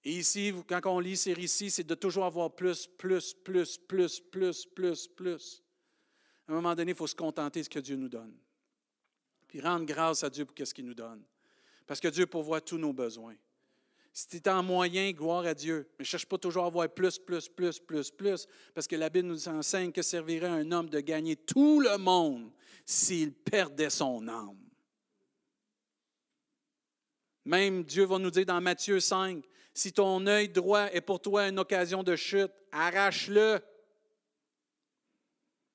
[0.04, 4.20] Et ici, quand on lit ces récits, c'est de toujours avoir plus, plus, plus, plus,
[4.20, 5.62] plus, plus, plus.
[6.46, 8.34] À un moment donné, il faut se contenter de ce que Dieu nous donne.
[9.48, 11.22] puis rendre grâce à Dieu pour ce qu'il nous donne.
[11.86, 13.36] Parce que Dieu pourvoit tous nos besoins.
[14.12, 15.88] Si tu es en moyen, gloire à Dieu.
[15.98, 18.46] Mais cherche pas toujours à avoir plus, plus, plus, plus, plus.
[18.74, 22.52] Parce que la Bible nous enseigne que servirait un homme de gagner tout le monde
[22.86, 24.63] s'il perdait son âme.
[27.44, 31.48] Même Dieu va nous dire dans Matthieu 5, si ton œil droit est pour toi
[31.48, 33.60] une occasion de chute, arrache-le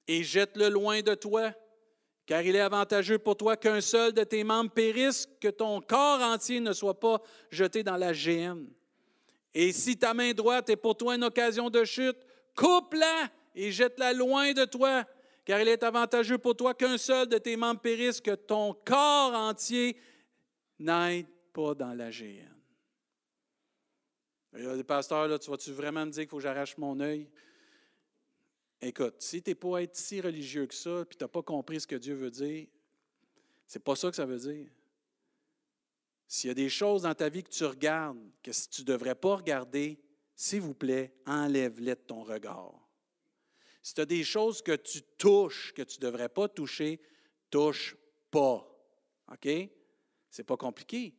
[0.08, 1.52] et jette-le loin de toi,
[2.26, 6.22] car il est avantageux pour toi qu'un seul de tes membres périsse, que ton corps
[6.22, 8.68] entier ne soit pas jeté dans la géhenne.
[9.54, 12.18] Et si ta main droite est pour toi une occasion de chute,
[12.56, 15.04] coupe-la et jette-la loin de toi,
[15.46, 19.34] car il est avantageux pour toi qu'un seul de tes membres périsse, que ton corps
[19.34, 19.98] entier
[20.80, 21.26] n'aille
[21.60, 22.62] pas dans la géhenne.
[24.58, 26.78] Il y a des pasteurs, là, tu vas-tu vraiment me dire qu'il faut que j'arrache
[26.78, 27.30] mon œil?
[28.82, 31.82] Écoute, si tu n'es pas être si religieux que ça, puis tu n'as pas compris
[31.82, 32.68] ce que Dieu veut dire,
[33.68, 34.72] c'est pas ça que ça veut dire.
[36.28, 39.16] S'il y a des choses dans ta vie que tu regardes, que tu ne devrais
[39.16, 40.00] pas regarder,
[40.36, 42.90] s'il vous plaît, enlève-les de ton regard.
[43.82, 47.02] Si tu as des choses que tu touches, que tu ne devrais pas toucher,
[47.50, 47.98] touche
[48.32, 48.66] pas.
[49.32, 49.50] OK?
[50.30, 51.16] C'est pas compliqué.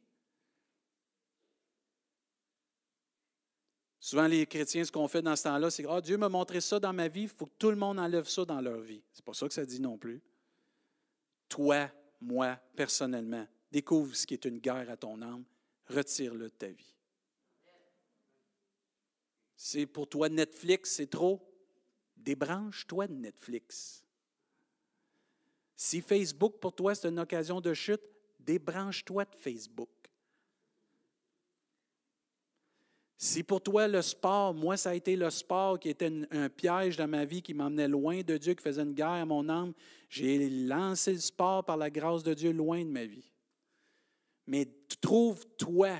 [4.10, 6.80] Souvent, les chrétiens, ce qu'on fait dans ce temps-là, c'est Ah, Dieu m'a montré ça
[6.80, 9.04] dans ma vie, il faut que tout le monde enlève ça dans leur vie.
[9.12, 10.20] C'est pas ça que ça dit non plus.
[11.48, 11.88] Toi,
[12.20, 15.44] moi, personnellement, découvre ce qui est une guerre à ton âme,
[15.86, 16.92] retire-le de ta vie.
[19.54, 21.40] C'est pour toi Netflix, c'est trop?
[22.16, 24.04] Débranche-toi de Netflix.
[25.76, 28.02] Si Facebook pour toi c'est une occasion de chute,
[28.40, 29.99] débranche-toi de Facebook.
[33.22, 36.96] Si pour toi le sport, moi ça a été le sport qui était un, piège
[36.96, 39.74] dans ma vie, qui m'emmenait loin de Dieu, qui faisait une guerre à mon âme,
[40.08, 43.30] j'ai lancé le sport par la grâce de Dieu loin de ma vie.
[44.46, 44.66] Mais
[45.02, 45.98] trouve-toi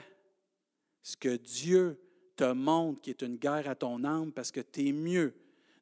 [1.03, 2.01] ce que Dieu
[2.37, 5.35] te montre qui est une guerre à ton âme parce que tu es mieux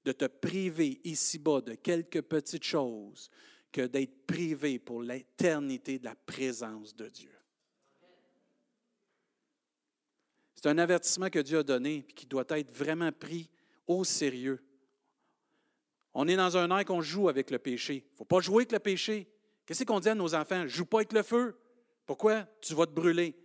[0.04, 3.30] de te priver ici-bas de quelques petites choses
[3.70, 7.37] que d'être privé pour l'éternité de la présence de Dieu.
[10.60, 13.48] C'est un avertissement que Dieu a donné et qui doit être vraiment pris
[13.86, 14.60] au sérieux.
[16.12, 18.04] On est dans un air qu'on joue avec le péché.
[18.08, 19.28] Il ne faut pas jouer avec le péché.
[19.64, 20.66] Qu'est-ce qu'on dit à nos enfants?
[20.66, 21.56] Joue pas avec le feu.
[22.04, 22.44] Pourquoi?
[22.60, 23.36] Tu vas te brûler.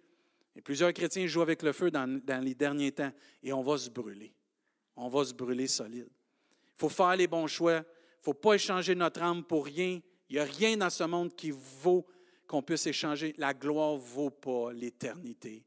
[0.56, 3.12] Et plusieurs chrétiens jouent avec le feu dans, dans les derniers temps
[3.43, 4.34] et on va se brûler.
[4.95, 6.10] On va se brûler solide.
[6.10, 7.76] Il faut faire les bons choix.
[7.76, 10.02] Il ne faut pas échanger notre âme pour rien.
[10.30, 12.08] Il n'y a rien dans ce monde qui vaut
[12.47, 13.36] qu'on puisse échanger.
[13.38, 15.63] La gloire ne vaut pas l'éternité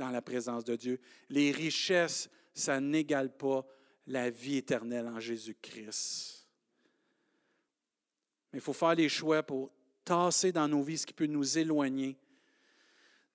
[0.00, 0.98] dans la présence de Dieu.
[1.28, 3.64] Les richesses, ça n'égale pas
[4.06, 6.48] la vie éternelle en Jésus-Christ.
[8.52, 9.70] Mais il faut faire les choix pour
[10.04, 12.18] tasser dans nos vies ce qui peut nous éloigner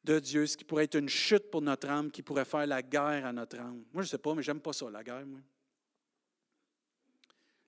[0.04, 2.82] de Dieu, ce qui pourrait être une chute pour notre âme, qui pourrait faire la
[2.82, 3.86] guerre à notre âme.
[3.93, 5.25] Moi, je ne sais pas, mais j'aime pas ça, la guerre.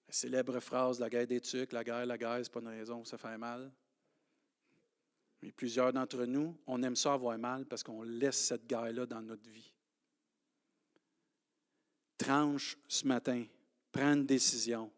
[0.08, 2.68] La célèbre phrase, la guerre des tucs, la guerre, la guerre, ce n'est pas une
[2.68, 3.72] raison, ça fait mal.
[5.48, 9.22] Mais plusieurs d'entre nous, on aime ça avoir mal parce qu'on laisse cette guerre-là dans
[9.22, 9.74] notre vie.
[12.18, 13.46] Tranche ce matin,
[13.90, 14.92] prends une décision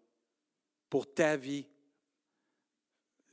[0.89, 1.67] pour ta vie.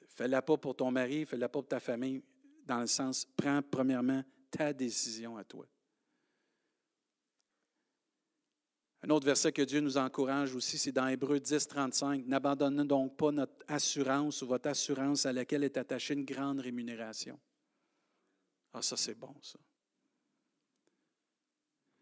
[0.08, 2.22] Fais-la pas pour ton mari, fais-la pas pour ta famille,
[2.66, 5.66] dans le sens, prends premièrement ta décision à toi.
[9.06, 12.26] Un autre verset que Dieu nous encourage aussi, c'est dans Hébreu 10, 35.
[12.26, 17.38] N'abandonnez donc pas notre assurance ou votre assurance à laquelle est attachée une grande rémunération.
[18.72, 19.60] Ah, ça, c'est bon, ça.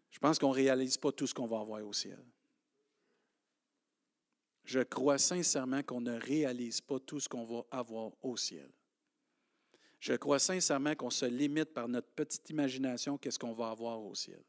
[0.09, 2.25] Je pense qu'on ne réalise pas tout ce qu'on va avoir au ciel.
[4.63, 8.71] Je crois sincèrement qu'on ne réalise pas tout ce qu'on va avoir au ciel.
[9.99, 14.15] Je crois sincèrement qu'on se limite par notre petite imagination qu'est-ce qu'on va avoir au
[14.15, 14.41] ciel.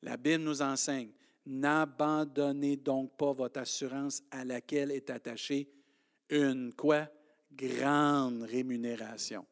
[0.00, 1.12] La Bible nous enseigne
[1.44, 5.68] N'abandonnez donc pas votre assurance à laquelle est attachée
[6.28, 7.08] une quoi?
[7.50, 9.46] Grande rémunération.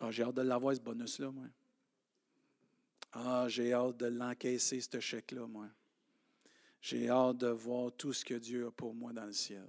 [0.00, 1.46] Ah, j'ai hâte de l'avoir, ce bonus-là, moi.
[3.12, 5.68] Ah, j'ai hâte de l'encaisser, ce chèque-là, moi.
[6.80, 9.68] J'ai hâte de voir tout ce que Dieu a pour moi dans le ciel.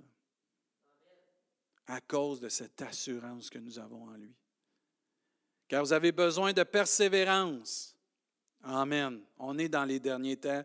[1.87, 4.35] À cause de cette assurance que nous avons en lui.
[5.67, 7.95] Car vous avez besoin de persévérance
[8.63, 9.21] Amen.
[9.37, 10.63] On est dans les derniers temps.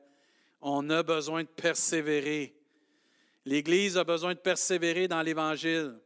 [0.61, 2.55] On a besoin de persévérer.
[3.45, 5.99] L'Église a besoin de persévérer dans l'Évangile,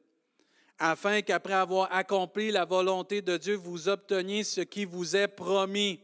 [0.79, 6.01] afin qu'après avoir accompli la volonté de Dieu, vous obteniez ce qui vous est promis.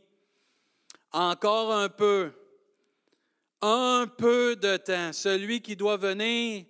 [1.13, 2.33] Encore un peu,
[3.61, 5.13] un peu de temps.
[5.13, 6.65] Celui qui doit venir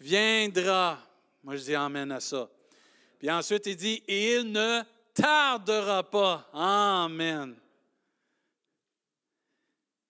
[0.00, 0.98] viendra.
[1.42, 2.48] Moi, je dis Amen à ça.
[3.18, 4.82] Puis ensuite, il dit, et il ne
[5.14, 6.48] tardera pas.
[6.52, 7.56] Amen.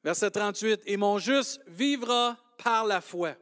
[0.06, 3.34] Verset 38, et mon juste vivra par la foi.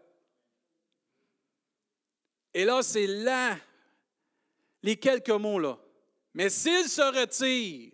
[2.54, 3.58] Et là, c'est là,
[4.82, 5.78] les quelques mots là.
[6.32, 7.92] Mais s'il se retire,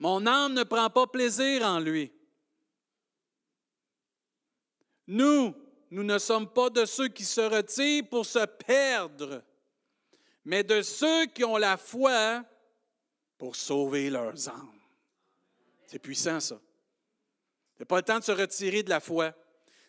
[0.00, 2.12] mon âme ne prend pas plaisir en lui.
[5.06, 5.54] Nous,
[5.92, 9.44] nous ne sommes pas de ceux qui se retirent pour se perdre,
[10.44, 12.44] mais de ceux qui ont la foi
[13.38, 14.71] pour sauver leurs âmes.
[15.92, 16.58] C'est puissant, ça.
[17.74, 19.34] Ce n'est pas le temps de se retirer de la foi.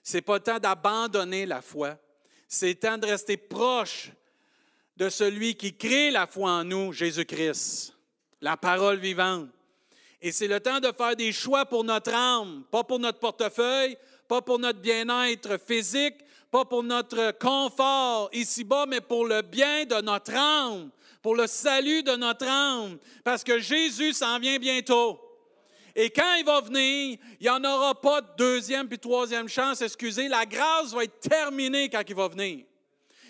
[0.03, 1.97] Ce n'est pas le temps d'abandonner la foi.
[2.45, 4.11] C'est le temps de rester proche
[4.97, 7.93] de celui qui crée la foi en nous, Jésus-Christ,
[8.41, 9.47] la parole vivante.
[10.21, 13.97] Et c'est le temps de faire des choix pour notre âme, pas pour notre portefeuille,
[14.27, 16.17] pas pour notre bien-être physique,
[16.51, 22.03] pas pour notre confort ici-bas, mais pour le bien de notre âme, pour le salut
[22.03, 25.17] de notre âme, parce que Jésus s'en vient bientôt.
[25.95, 29.81] Et quand il va venir, il n'y en aura pas de deuxième puis troisième chance,
[29.81, 32.65] excusez, la grâce va être terminée quand il va venir.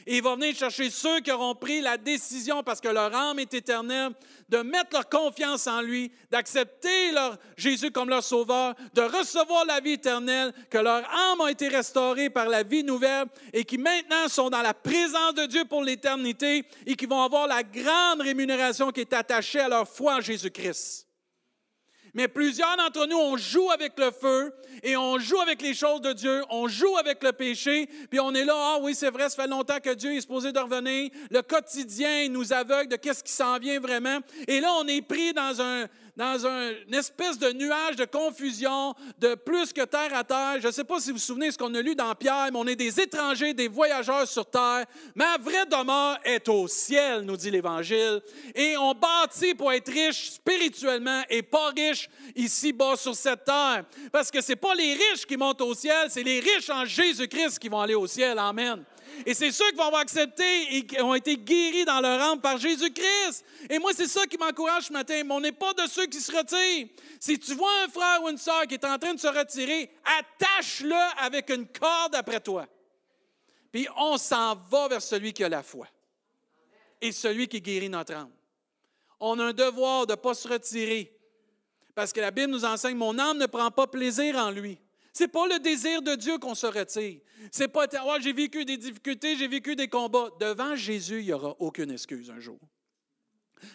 [0.05, 3.39] Et il va venir chercher ceux qui auront pris la décision, parce que leur âme
[3.39, 4.11] est éternelle,
[4.49, 9.79] de mettre leur confiance en lui, d'accepter leur Jésus comme leur sauveur, de recevoir la
[9.79, 14.27] vie éternelle, que leur âme a été restaurée par la vie nouvelle et qui maintenant
[14.27, 18.91] sont dans la présence de Dieu pour l'éternité et qui vont avoir la grande rémunération
[18.91, 21.07] qui est attachée à leur foi en Jésus-Christ.
[22.13, 26.01] Mais plusieurs d'entre nous, on joue avec le feu et on joue avec les choses
[26.01, 29.29] de Dieu, on joue avec le péché, puis on est là, ah oui, c'est vrai,
[29.29, 31.09] ça fait longtemps que Dieu est supposé de revenir.
[31.31, 34.19] Le quotidien nous aveugle de qu'est-ce qui s'en vient vraiment.
[34.47, 39.35] Et là, on est pris dans un, dans une espèce de nuage de confusion, de
[39.35, 40.57] plus que terre à terre.
[40.61, 42.59] Je ne sais pas si vous vous souvenez ce qu'on a lu dans Pierre, mais
[42.59, 44.85] on est des étrangers, des voyageurs sur terre.
[45.15, 48.21] Ma vraie demeure est au ciel, nous dit l'Évangile.
[48.53, 53.83] Et on bâtit pour être riche spirituellement et pas riche ici-bas sur cette terre.
[54.11, 56.85] Parce que ce n'est pas les riches qui montent au ciel, c'est les riches en
[56.85, 58.37] Jésus-Christ qui vont aller au ciel.
[58.37, 58.83] Amen.
[59.25, 62.41] Et c'est ceux qui vont avoir accepté et qui ont été guéris dans leur âme
[62.41, 63.45] par Jésus-Christ.
[63.69, 65.23] Et moi, c'est ça qui m'encourage ce matin.
[65.23, 66.87] Mais on n'est pas de ceux qui se retirent.
[67.19, 69.91] Si tu vois un frère ou une sœur qui est en train de se retirer,
[70.19, 72.67] attache-le avec une corde après toi.
[73.71, 75.87] Puis on s'en va vers celui qui a la foi
[77.01, 78.31] et celui qui guérit notre âme.
[79.19, 81.11] On a un devoir de ne pas se retirer.
[81.95, 84.79] Parce que la Bible nous enseigne, mon âme ne prend pas plaisir en lui.
[85.13, 87.21] C'est pas le désir de Dieu qu'on se retire.
[87.51, 90.29] C'est pas, oh, j'ai vécu des difficultés, j'ai vécu des combats.
[90.39, 92.59] Devant Jésus, il n'y aura aucune excuse un jour.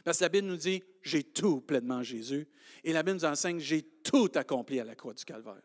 [0.05, 2.49] Parce que la Bible nous dit, j'ai tout pleinement Jésus.
[2.83, 5.63] Et la Bible nous enseigne, j'ai tout accompli à la croix du Calvaire.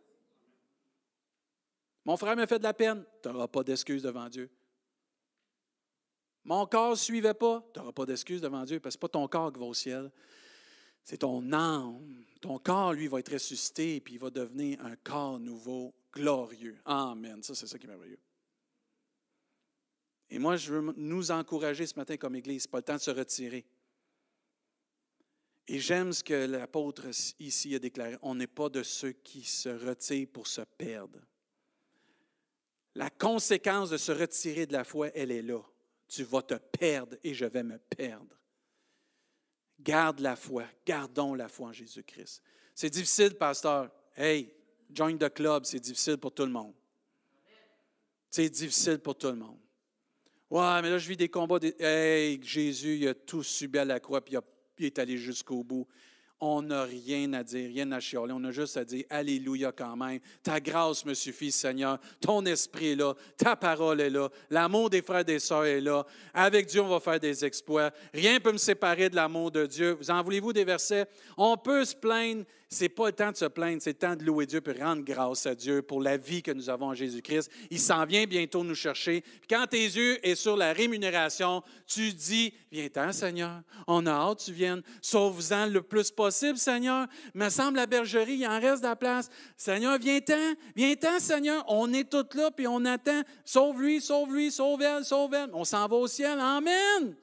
[2.06, 4.52] Mon frère m'a fait de la peine, tu n'auras pas d'excuse devant Dieu.
[6.44, 9.10] Mon corps ne suivait pas, tu n'auras pas d'excuse devant Dieu, parce que ce n'est
[9.10, 10.12] pas ton corps qui va au ciel,
[11.04, 12.24] c'est ton âme.
[12.42, 16.78] Ton corps, lui, va être ressuscité et puis il va devenir un corps nouveau, glorieux.
[16.86, 17.42] Amen.
[17.42, 18.20] Ça, c'est ça qui est merveilleux.
[20.30, 22.68] Et moi, je veux nous encourager ce matin comme Église.
[22.68, 23.66] Pas le temps de se retirer.
[25.68, 27.08] Et j'aime ce que l'apôtre
[27.40, 28.18] ici a déclaré.
[28.22, 31.20] On n'est pas de ceux qui se retirent pour se perdre.
[32.96, 35.62] La conséquence de se retirer de la foi, elle est là.
[36.08, 38.36] Tu vas te perdre et je vais me perdre.
[39.84, 40.64] Garde la foi.
[40.86, 42.42] Gardons la foi en Jésus-Christ.
[42.74, 43.92] C'est difficile, pasteur.
[44.16, 44.54] Hey,
[44.90, 46.74] join the club, c'est difficile pour tout le monde.
[48.30, 49.60] C'est difficile pour tout le monde.
[50.50, 51.60] Ouais, mais là, je vis des combats.
[51.80, 54.36] Hey, Jésus, il a tout subi à la croix, puis
[54.80, 55.88] il est allé jusqu'au bout
[56.46, 58.34] on n'a rien à dire, rien à chialer.
[58.36, 60.20] On a juste à dire Alléluia quand même.
[60.44, 61.98] Ta grâce me suffit, Seigneur.
[62.20, 63.14] Ton esprit est là.
[63.38, 64.30] Ta parole est là.
[64.50, 66.06] L'amour des frères et des sœurs est là.
[66.34, 67.92] Avec Dieu, on va faire des exploits.
[68.14, 69.96] Rien ne peut me séparer de l'amour de Dieu.
[69.98, 71.06] Vous en voulez-vous des versets?
[71.38, 74.24] On peut se plaindre c'est pas le temps de se plaindre, c'est le temps de
[74.24, 77.50] louer Dieu et rendre grâce à Dieu pour la vie que nous avons en Jésus-Christ.
[77.70, 79.24] Il s'en vient bientôt nous chercher.
[79.50, 83.62] Quand tes yeux sont sur la rémunération, tu dis Viens-t'en, Seigneur.
[83.88, 84.82] On a hâte, tu viennes.
[85.02, 87.08] Sauve-en le plus possible, Seigneur.
[87.34, 89.30] Me semble la bergerie, il en reste de la place.
[89.56, 90.54] Seigneur, viens-t'en.
[90.76, 91.64] Viens-t'en, Seigneur.
[91.68, 93.22] On est tous là, puis on attend.
[93.46, 95.50] Sauve-lui, sauve-lui, sauve-elle, sauve-elle.
[95.54, 96.40] On s'en va au ciel.
[96.40, 97.16] Amen.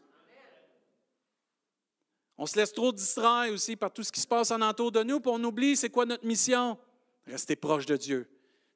[2.43, 5.03] On se laisse trop distraire aussi par tout ce qui se passe en entour de
[5.03, 6.79] nous, puis on oublie c'est quoi notre mission.
[7.27, 8.31] Rester proche de Dieu,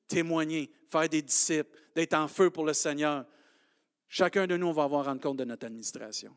[0.06, 3.24] témoigner, faire des disciples, d'être en feu pour le Seigneur.
[4.06, 6.36] Chacun de nous, on va avoir rendre compte de notre administration.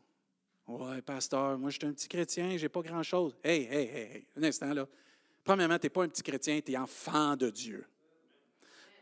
[0.68, 3.34] Ouais, pasteur, moi je suis un petit chrétien, j'ai pas grand-chose.
[3.42, 4.86] Hey, hey, hey, un instant là.
[5.42, 7.86] Premièrement, tu n'es pas un petit chrétien, tu es enfant de Dieu.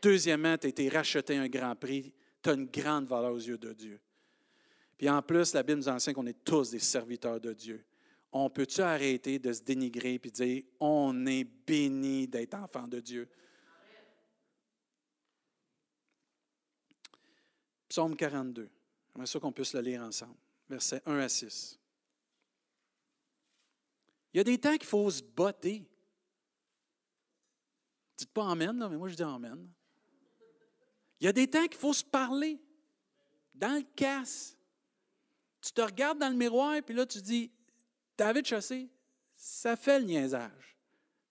[0.01, 2.13] Deuxièmement, tu as été racheté un grand prix.
[2.41, 3.99] tu as une grande valeur aux yeux de Dieu.
[4.97, 7.83] Puis en plus, la Bible nous enseigne qu'on est tous des serviteurs de Dieu.
[8.31, 13.27] On peut-tu arrêter de se dénigrer et dire on est béni d'être enfant de Dieu?
[17.89, 18.69] Psaume 42.
[19.13, 20.35] J'aimerais ça qu'on puisse le lire ensemble.
[20.69, 21.79] Versets 1 à 6.
[24.33, 25.89] Il y a des temps qu'il faut se botter.
[28.17, 29.69] Dites pas Amen, mais moi je dis Amen.
[31.19, 32.59] Il y a des temps qu'il faut se parler.
[33.53, 34.55] Dans le casse.
[35.61, 37.51] Tu te regardes dans le miroir puis là tu dis
[38.17, 38.89] David Chassé,
[39.35, 40.77] ça fait le niaisage.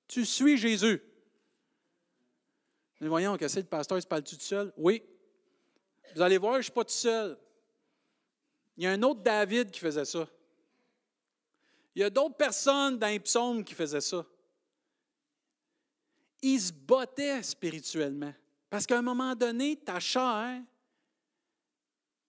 [0.08, 1.02] Tu suis Jésus.
[3.00, 4.72] Mais voyons, que c'est le pasteur, il se parle-tu tout seul?
[4.76, 5.02] Oui.
[6.14, 7.38] Vous allez voir, je ne suis pas tout seul.
[8.76, 10.28] Il y a un autre David qui faisait ça.
[11.94, 14.24] Il y a d'autres personnes dans les psaumes qui faisaient ça.
[16.42, 18.34] Ils se bottaient spirituellement.
[18.68, 20.62] Parce qu'à un moment donné, ta chair,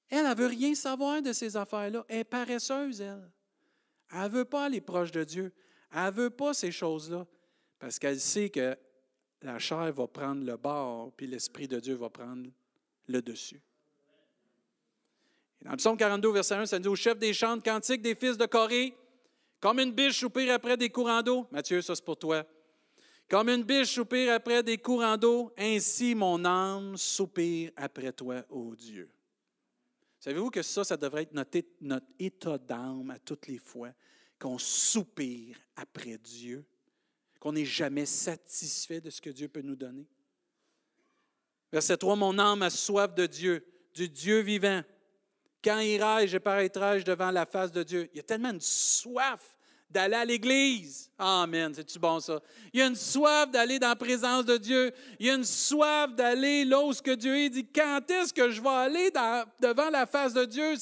[0.10, 2.06] elle, elle ne veut rien savoir de ces affaires-là.
[2.08, 3.30] Elle est paresseuse, elle.
[4.14, 5.54] Elle ne veut pas aller proche de Dieu.
[5.92, 7.28] Elle ne veut pas ces choses-là.
[7.78, 8.78] Parce qu'elle sait que
[9.42, 12.50] la chair va prendre le bord, puis l'Esprit de Dieu va prendre
[13.08, 13.62] le dessus.
[15.68, 18.46] Dans psaume 42, verset 1, ça dit au chef des chants, cantique des fils de
[18.46, 18.96] Corée,
[19.60, 21.46] comme une biche soupire après des courants d'eau.
[21.52, 22.46] Mathieu, ça c'est pour toi.
[23.30, 28.74] Comme une biche soupire après des courants d'eau, ainsi mon âme soupire après toi, ô
[28.76, 29.10] Dieu.
[30.22, 31.34] Savez-vous que ça, ça devrait être
[31.82, 33.92] notre état d'âme à toutes les fois
[34.40, 36.66] qu'on soupire après Dieu,
[37.42, 40.08] qu'on n'est jamais satisfait de ce que Dieu peut nous donner?
[41.74, 44.82] Verset 3, mon âme a soif de Dieu, du Dieu vivant.
[45.64, 48.10] Quand irai-je et paraîtrai-je devant la face de Dieu?
[48.14, 49.58] Il y a tellement de soif
[49.90, 51.10] d'aller à l'église.
[51.18, 51.74] Amen.
[51.74, 52.40] C'est-tu bon ça?
[52.74, 54.92] Il y a une soif d'aller dans la présence de Dieu.
[55.20, 57.50] Il y a une soif d'aller là où ce que Dieu est.
[57.50, 59.12] dit, quand est-ce que je vais aller
[59.60, 60.74] devant la face de Dieu?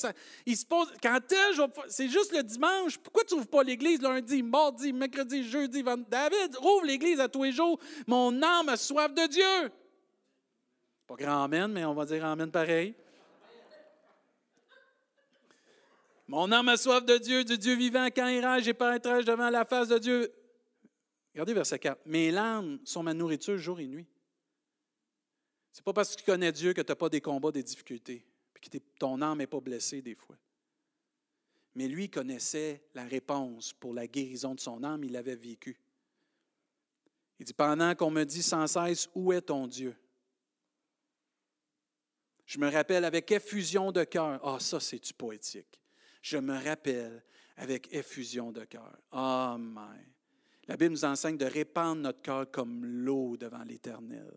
[0.45, 2.97] il se pose, quand est-ce C'est juste le dimanche.
[2.97, 6.09] Pourquoi tu n'ouvres pas l'église lundi, mardi, mercredi, jeudi, vendredi?
[6.09, 7.79] David, ouvre l'église à tous les jours.
[8.07, 9.71] Mon âme a soif de Dieu.
[11.07, 12.95] Pas grand amen, mais on va dire amen pareil.
[16.27, 18.05] Mon âme a soif de Dieu, du Dieu vivant.
[18.07, 20.33] Quand irai-je et paraîtrai-je devant la face de Dieu?
[21.33, 22.01] Regardez verset 4.
[22.05, 24.07] Mes larmes sont ma nourriture jour et nuit.
[25.71, 27.61] Ce n'est pas parce que tu connais Dieu que tu n'as pas des combats, des
[27.61, 30.37] difficultés, puis que ton âme n'est pas blessée des fois.
[31.75, 35.77] Mais lui connaissait la réponse pour la guérison de son âme, il l'avait vécu.
[37.37, 39.93] Il dit, pendant qu'on me dit sans cesse, où est ton Dieu?
[42.45, 44.39] Je me rappelle avec effusion de cœur.
[44.47, 45.79] Ah, ça, c'est-tu poétique?
[46.25, 47.23] Je me rappelle
[47.55, 48.97] avec effusion de cœur.
[49.11, 50.03] Amen.
[50.67, 54.35] La Bible nous enseigne de répandre notre cœur comme l'eau devant l'Éternel.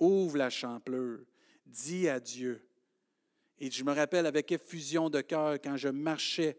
[0.00, 1.18] Ouvre la champleur,
[1.66, 2.66] dis à Dieu.
[3.58, 6.56] Et je me rappelle avec effusion de cœur quand je marchais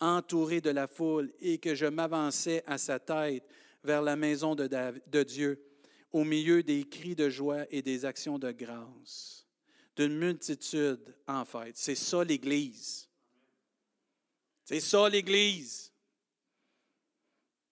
[0.00, 3.44] entouré de la foule et que je m'avançais à sa tête
[3.84, 4.68] vers la maison de,
[5.06, 5.64] de Dieu,
[6.10, 9.46] au milieu des cris de joie et des actions de grâce,
[9.94, 11.76] d'une multitude en fait.
[11.76, 13.07] C'est ça l'Église.
[14.68, 15.90] C'est ça l'Église.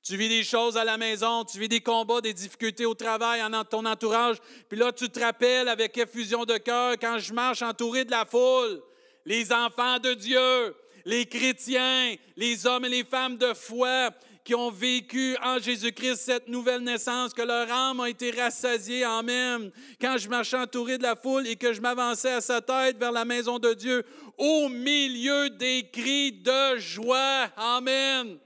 [0.03, 3.43] Tu vis des choses à la maison, tu vis des combats, des difficultés au travail,
[3.43, 7.61] en ton entourage, puis là, tu te rappelles avec effusion de cœur quand je marche
[7.61, 8.83] entouré de la foule,
[9.27, 10.75] les enfants de Dieu,
[11.05, 14.11] les chrétiens, les hommes et les femmes de foi
[14.47, 19.03] qui ont vécu en Jésus-Christ cette nouvelle naissance, que leur âme a été rassasiée.
[19.03, 19.73] Amen.
[20.01, 23.11] Quand je marchais entouré de la foule et que je m'avançais à sa tête vers
[23.11, 24.07] la maison de Dieu,
[24.39, 27.49] au milieu des cris de joie.
[27.57, 28.39] Amen.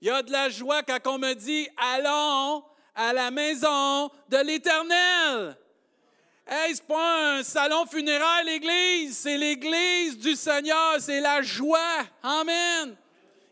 [0.00, 2.62] Il y a de la joie quand on me dit, allons
[2.94, 5.56] à la maison de l'Éternel.
[6.46, 12.04] Hey, c'est pas un salon funéraire, l'Église, c'est l'Église du Seigneur, c'est la joie.
[12.22, 12.96] Amen.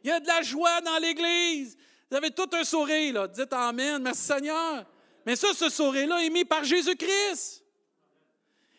[0.02, 1.76] Il y a de la joie dans l'Église.
[2.10, 3.28] Vous avez tout un sourire, là.
[3.28, 4.86] Dites Amen, merci Seigneur.
[5.24, 7.64] Mais ça, ce sourire-là est mis par Jésus-Christ.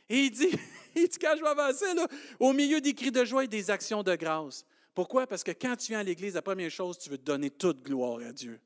[0.09, 0.49] Et il dit,
[0.95, 2.07] il dit quand je vais avancer, là,
[2.39, 4.65] au milieu des cris de joie et des actions de grâce.
[4.93, 5.25] Pourquoi?
[5.27, 8.19] Parce que quand tu viens à l'Église, la première chose, tu veux donner toute gloire
[8.27, 8.59] à Dieu.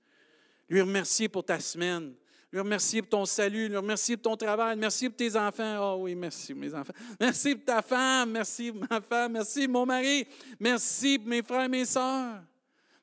[0.70, 2.16] Lui remercier pour ta semaine.
[2.56, 5.78] Lui remercier pour ton salut, lui remercier pour ton travail, merci pour tes enfants.
[5.78, 6.94] Oh oui, merci mes enfants.
[7.20, 10.26] Merci pour ta femme, merci pour ma femme, merci mon mari,
[10.58, 12.42] merci pour mes frères et mes sœurs.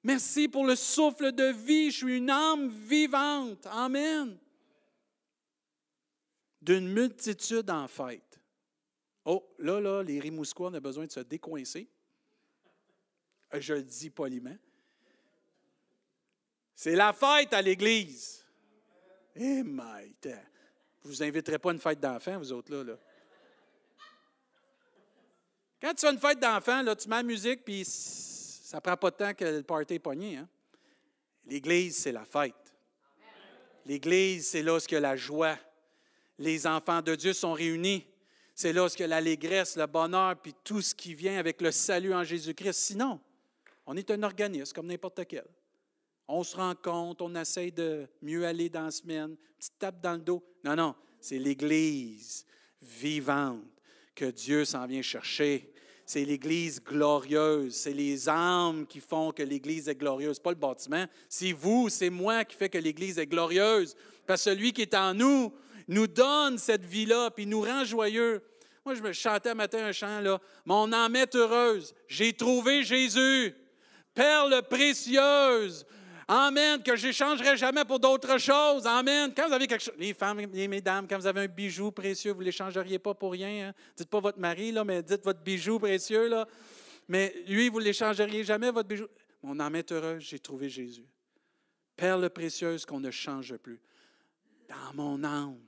[0.02, 1.90] Merci pour le souffle de vie.
[1.90, 3.66] Je suis une âme vivante.
[3.70, 4.38] Amen.
[6.62, 8.40] D'une multitude en fête.
[9.26, 11.86] Oh, là, là, les Rimousquois, ont besoin de se décoincer.
[13.52, 14.56] Je le dis poliment.
[16.74, 18.41] C'est la fête à l'Église.
[19.34, 20.14] Eh, my,
[21.02, 22.84] vous vous inviterez pas à une fête d'enfants, vous autres, là.
[22.84, 22.94] là.
[25.80, 29.10] Quand tu fais une fête d'enfants, tu mets la musique, puis ça ne prend pas
[29.10, 30.36] de temps que le party est pogné.
[30.36, 30.48] Hein?
[31.46, 32.54] L'Église, c'est la fête.
[33.84, 35.58] L'Église, c'est là a la joie.
[36.38, 38.06] Les enfants de Dieu sont réunis.
[38.54, 42.22] C'est là a l'allégresse, le bonheur, puis tout ce qui vient avec le salut en
[42.22, 42.78] Jésus-Christ.
[42.78, 43.18] Sinon,
[43.86, 45.46] on est un organisme comme n'importe quel.
[46.34, 50.14] On se rend compte, on essaye de mieux aller dans la semaine, petite tape dans
[50.14, 50.42] le dos.
[50.64, 52.46] Non, non, c'est l'Église
[52.80, 53.60] vivante
[54.14, 55.70] que Dieu s'en vient chercher.
[56.06, 57.74] C'est l'Église glorieuse.
[57.74, 61.04] C'est les âmes qui font que l'Église est glorieuse, pas le bâtiment.
[61.28, 63.94] C'est vous, c'est moi qui fait que l'Église est glorieuse.
[64.26, 65.52] Parce que celui qui est en nous
[65.86, 68.42] nous donne cette vie-là, puis nous rend joyeux.
[68.86, 70.40] Moi, je me chantais un matin un chant, là.
[70.64, 71.94] Mon âme est heureuse.
[72.08, 73.54] J'ai trouvé Jésus.
[74.14, 75.84] Perle précieuse.
[76.28, 78.86] Amen, que je n'échangerai jamais pour d'autres choses.
[78.86, 79.32] Amen.
[79.36, 82.32] Quand vous avez quelque chose, les femmes, les mesdames, quand vous avez un bijou précieux,
[82.32, 83.68] vous ne l'échangeriez pas pour rien.
[83.68, 83.74] Hein?
[83.96, 86.28] Dites pas votre mari, là, mais dites votre bijou précieux.
[86.28, 86.46] Là.
[87.08, 89.06] Mais lui, vous ne l'échangeriez jamais, votre bijou?
[89.42, 91.06] Mon âme est heureuse, j'ai trouvé Jésus.
[91.96, 93.80] Perle précieuse qu'on ne change plus.
[94.68, 95.58] Dans mon âme,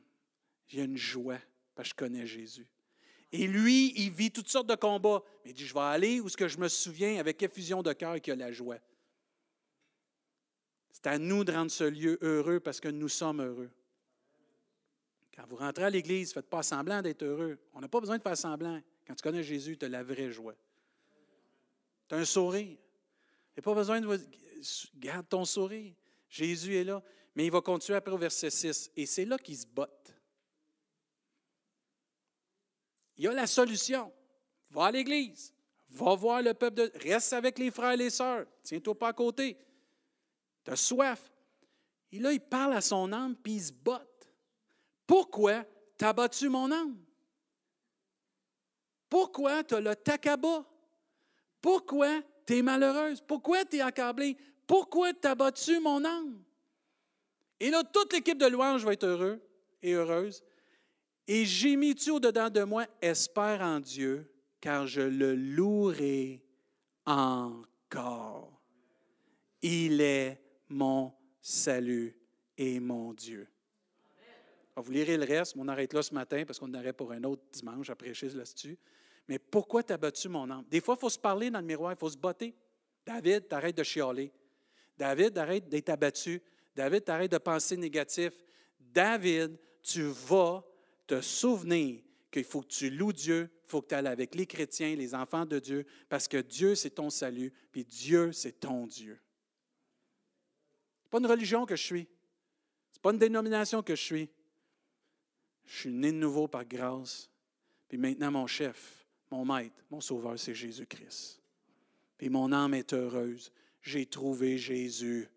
[0.71, 1.39] il y a une joie
[1.75, 2.67] parce que je connais Jésus.
[3.33, 5.23] Et lui, il vit toutes sortes de combats.
[5.45, 7.93] Mais il dit, je vais aller où ce que je me souviens avec effusion de
[7.93, 8.79] cœur qu'il y a la joie.
[10.95, 13.71] C'est à nous de rendre ce lieu heureux parce que nous sommes heureux.
[15.35, 17.59] Quand vous rentrez à l'Église, faites pas semblant d'être heureux.
[17.73, 18.81] On n'a pas besoin de faire semblant.
[19.05, 20.55] Quand tu connais Jésus, tu as la vraie joie.
[22.09, 22.79] Tu as un sourire.
[23.59, 24.21] A pas besoin de...
[24.95, 25.93] Garde ton sourire.
[26.29, 27.03] Jésus est là.
[27.35, 28.93] Mais il va continuer après au verset 6.
[28.95, 30.15] Et c'est là qu'il se botte.
[33.17, 34.13] Il y a la solution.
[34.71, 35.53] Va à l'Église.
[35.89, 36.93] Va voir le peuple de...
[37.03, 38.47] Reste avec les frères et les sœurs.
[38.63, 39.59] Tiens-toi pas à côté.
[40.65, 41.31] Tu as soif.
[42.12, 44.31] Et là, il parle à son âme, puis il se botte.
[45.07, 45.65] Pourquoi
[45.99, 46.97] t'as battu mon âme?
[49.09, 50.65] Pourquoi tu as le takaba?
[51.61, 53.21] Pourquoi tu es malheureuse?
[53.21, 54.37] Pourquoi tu es accablée?
[54.67, 56.43] Pourquoi tu as battu mon âme?
[57.61, 59.41] Et là, toute l'équipe de louange va être heureuse
[59.83, 60.43] et heureuse.
[61.27, 66.45] Et j'ai mis tu au-dedans de moi, espère en Dieu, car je le louerai
[67.07, 68.61] encore.
[69.62, 70.44] Il est
[70.75, 72.18] mon salut
[72.59, 73.47] et mon Dieu.
[74.77, 77.45] vous lirez le reste, on arrête là ce matin parce qu'on arrête pour un autre
[77.53, 78.77] dimanche à prêcher là-dessus.
[79.29, 80.64] Mais pourquoi tu as battu mon âme?
[80.68, 82.57] Des fois, il faut se parler dans le miroir, il faut se botter.
[83.07, 84.33] David, t'arrêtes de chialer.
[84.99, 86.43] David, arrête d'être abattu.
[86.75, 88.33] David, t'arrêtes de penser négatif.
[88.81, 90.64] David, tu vas
[91.07, 92.03] te souvenir
[92.33, 95.14] qu'il faut que tu loues Dieu, il faut que tu ailles avec les chrétiens, les
[95.14, 99.20] enfants de Dieu, parce que Dieu, c'est ton salut, puis Dieu, c'est ton Dieu
[101.15, 102.09] pas une religion que je suis.
[102.91, 104.29] Ce n'est pas une dénomination que je suis.
[105.65, 107.31] Je suis né de nouveau par grâce.
[107.87, 111.41] Puis maintenant, mon chef, mon maître, mon sauveur, c'est Jésus-Christ.
[112.19, 113.53] Puis mon âme est heureuse.
[113.81, 115.29] J'ai trouvé Jésus.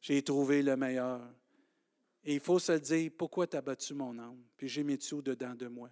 [0.00, 1.20] J'ai trouvé le meilleur.
[2.24, 4.42] Et il faut se dire, pourquoi tu as battu mon âme?
[4.56, 5.90] Puis j'ai mis tout dedans de moi.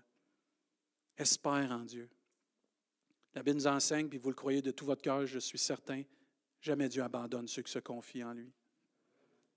[1.18, 2.08] Espère en Dieu.
[3.34, 6.04] La Bible nous enseigne, puis vous le croyez de tout votre cœur, je suis certain,
[6.62, 8.50] jamais Dieu abandonne ceux qui se confient en lui.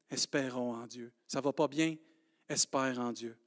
[0.10, 1.12] Espérons en Dieu.
[1.28, 1.96] Ça ne va pas bien?
[2.48, 3.38] Espère en Dieu.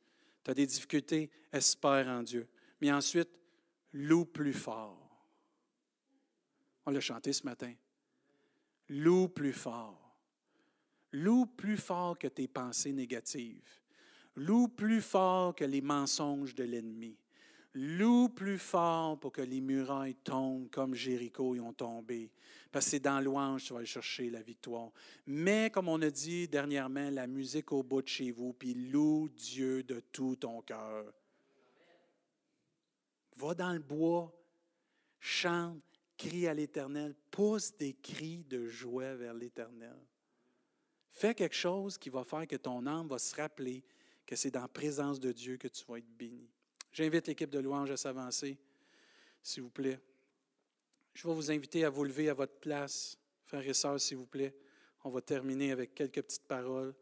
[0.43, 1.31] Tu as des difficultés?
[1.53, 2.49] Espère en Dieu.
[2.81, 3.31] Mais ensuite,
[3.93, 5.03] loue plus fort.
[6.85, 7.75] On l'a chanté ce matin.
[8.89, 10.17] Loue plus fort.
[11.13, 13.81] Loue plus fort que tes pensées négatives.
[14.37, 17.17] Loue plus fort que les mensonges de l'ennemi.
[17.79, 22.31] Loue plus fort pour que les murailles tombent comme Jéricho y ont tombé.
[22.73, 24.91] Parce que c'est dans louange que tu vas chercher la victoire.
[25.27, 29.29] Mais, comme on a dit dernièrement, la musique au bout de chez vous, puis loue
[29.29, 31.05] Dieu de tout ton cœur.
[33.37, 34.35] Va dans le bois,
[35.21, 35.83] chante,
[36.17, 39.99] crie à l'Éternel, pousse des cris de joie vers l'Éternel.
[41.11, 43.85] Fais quelque chose qui va faire que ton âme va se rappeler
[44.25, 46.49] que c'est dans la présence de Dieu que tu vas être béni.
[46.97, 48.57] J'invite l'équipe de louange à s'avancer,
[49.43, 50.01] s'il vous plaît.
[51.13, 54.25] Je vais vous inviter à vous lever à votre place, frères et sœurs, s'il vous
[54.25, 54.55] plaît.
[55.05, 56.95] On va terminer avec quelques petites paroles.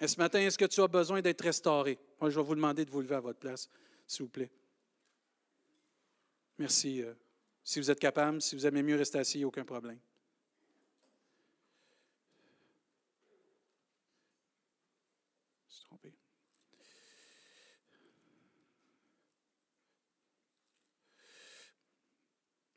[0.00, 1.98] Et ce matin, est-ce que tu as besoin d'être restauré?
[2.18, 3.68] Moi, je vais vous demander de vous lever à votre place,
[4.06, 4.50] s'il vous plaît.
[6.56, 7.02] Merci.
[7.02, 7.12] Euh,
[7.62, 10.00] si vous êtes capable, si vous aimez mieux rester assis, aucun problème.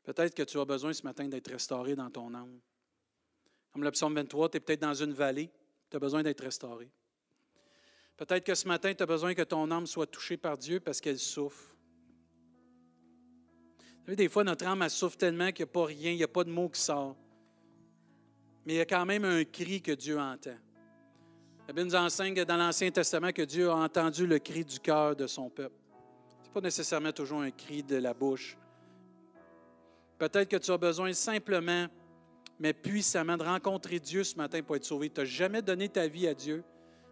[0.04, 2.60] Peut-être que tu as besoin ce matin d'être restauré dans ton âme.
[3.72, 5.50] Comme le psaume 23, tu es peut-être dans une vallée,
[5.90, 6.90] tu as besoin d'être restauré.
[8.16, 11.00] Peut-être que ce matin, tu as besoin que ton âme soit touchée par Dieu parce
[11.00, 11.74] qu'elle souffre.
[13.78, 16.16] Vous savez, des fois, notre âme, elle souffre tellement qu'il n'y a pas rien, il
[16.16, 17.16] n'y a pas de mot qui sort.
[18.66, 20.56] Mais il y a quand même un cri que Dieu entend.
[21.66, 25.16] La Bible nous enseigne dans l'Ancien Testament que Dieu a entendu le cri du cœur
[25.16, 25.74] de son peuple.
[26.42, 28.58] Ce n'est pas nécessairement toujours un cri de la bouche.
[30.18, 31.86] Peut-être que tu as besoin simplement,
[32.60, 35.08] mais puissamment, de rencontrer Dieu ce matin pour être sauvé.
[35.08, 36.62] Tu n'as jamais donné ta vie à Dieu.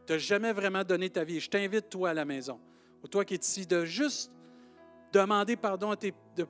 [0.07, 1.41] Tu n'as jamais vraiment donné ta vie.
[1.41, 2.61] Je t'invite, toi, à la maison,
[3.03, 4.31] ou toi qui es ici, de juste
[5.15, 5.95] demander pardon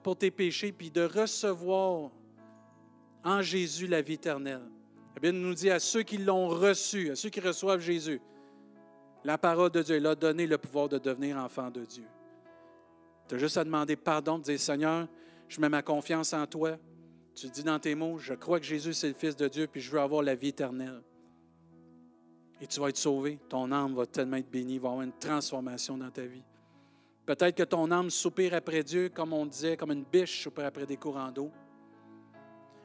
[0.02, 2.10] pour tes péchés, puis de recevoir
[3.22, 4.68] en Jésus la vie éternelle.
[5.14, 8.20] La Bible nous dit à ceux qui l'ont reçu, à ceux qui reçoivent Jésus,
[9.24, 12.04] la parole de Dieu leur a donné le pouvoir de devenir enfant de Dieu.
[13.28, 15.06] Tu as juste à demander pardon, de dire Seigneur,
[15.48, 16.76] je mets ma confiance en toi.
[17.34, 19.80] Tu dis dans tes mots, je crois que Jésus c'est le Fils de Dieu, puis
[19.80, 21.02] je veux avoir la vie éternelle.
[22.60, 23.38] Et tu vas être sauvé.
[23.48, 26.44] Ton âme va tellement être bénie, va avoir une transformation dans ta vie.
[27.24, 30.86] Peut-être que ton âme soupire après Dieu, comme on disait, comme une biche soupire après
[30.86, 31.50] des courants d'eau.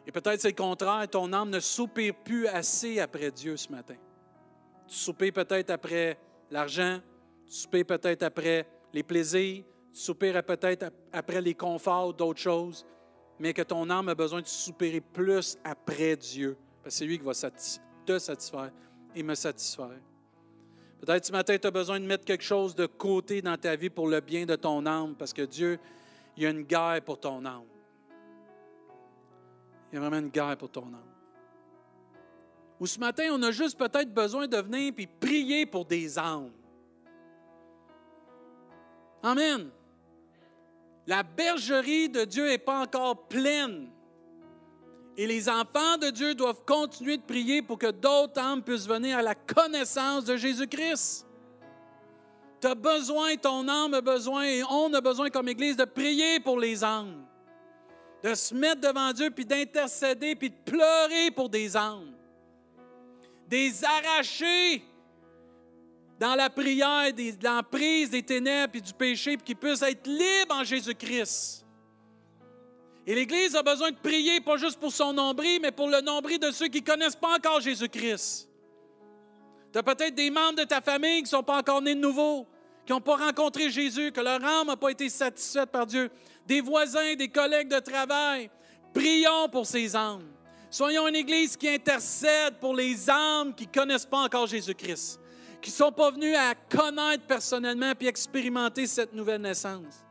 [0.07, 3.97] Et peut-être c'est le contraire, ton âme ne soupire plus assez après Dieu ce matin.
[4.87, 6.17] Tu soupires peut-être après
[6.49, 6.99] l'argent,
[7.45, 12.85] tu soupires peut-être après les plaisirs, tu soupires peut-être après les conforts d'autres choses,
[13.37, 17.19] mais que ton âme a besoin de soupirer plus après Dieu, parce que c'est lui
[17.19, 18.71] qui va te satisfaire
[19.13, 19.99] et me satisfaire.
[21.01, 23.89] Peut-être ce matin, tu as besoin de mettre quelque chose de côté dans ta vie
[23.89, 25.77] pour le bien de ton âme, parce que Dieu,
[26.37, 27.65] il y a une guerre pour ton âme.
[29.91, 31.17] Il y a vraiment une guerre pour ton âme.
[32.79, 36.51] Ou ce matin, on a juste peut-être besoin de venir et prier pour des âmes.
[39.23, 39.69] Amen.
[41.07, 43.89] La bergerie de Dieu n'est pas encore pleine.
[45.15, 49.17] Et les enfants de Dieu doivent continuer de prier pour que d'autres âmes puissent venir
[49.17, 51.25] à la connaissance de Jésus-Christ.
[52.61, 56.39] Tu as besoin, ton âme a besoin, et on a besoin comme Église de prier
[56.39, 57.26] pour les âmes.
[58.23, 62.13] De se mettre devant Dieu, puis d'intercéder, puis de pleurer pour des âmes.
[63.47, 64.83] Des arrachés
[66.19, 70.07] dans la prière, des, de l'emprise des ténèbres et du péché, puis qu'ils puissent être
[70.07, 71.63] libres en Jésus-Christ.
[73.05, 76.39] Et l'Église a besoin de prier, pas juste pour son nombril, mais pour le nombril
[76.39, 78.49] de ceux qui ne connaissent pas encore Jésus-Christ.
[79.71, 81.99] Tu as peut-être des membres de ta famille qui ne sont pas encore nés de
[81.99, 82.45] nouveau,
[82.85, 86.09] qui n'ont pas rencontré Jésus, que leur âme n'a pas été satisfaite par Dieu.
[86.47, 88.49] Des voisins, des collègues de travail.
[88.93, 90.27] Prions pour ces âmes.
[90.69, 95.19] Soyons une Église qui intercède pour les âmes qui ne connaissent pas encore Jésus-Christ,
[95.61, 100.03] qui ne sont pas venus à connaître personnellement puis expérimenter cette nouvelle naissance.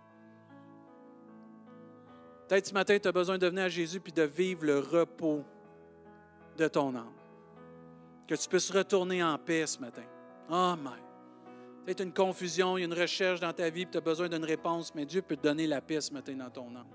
[2.49, 5.45] Peut-être ce matin, tu as besoin de venir à Jésus puis de vivre le repos
[6.57, 7.13] de ton âme.
[8.27, 10.05] Que tu puisses retourner en paix ce matin.
[10.49, 11.06] Amen.
[11.87, 14.29] Peut-être une confusion, il y a une recherche dans ta vie, puis tu as besoin
[14.29, 16.89] d'une réponse, mais Dieu peut te donner la paix ce matin dans ton âme.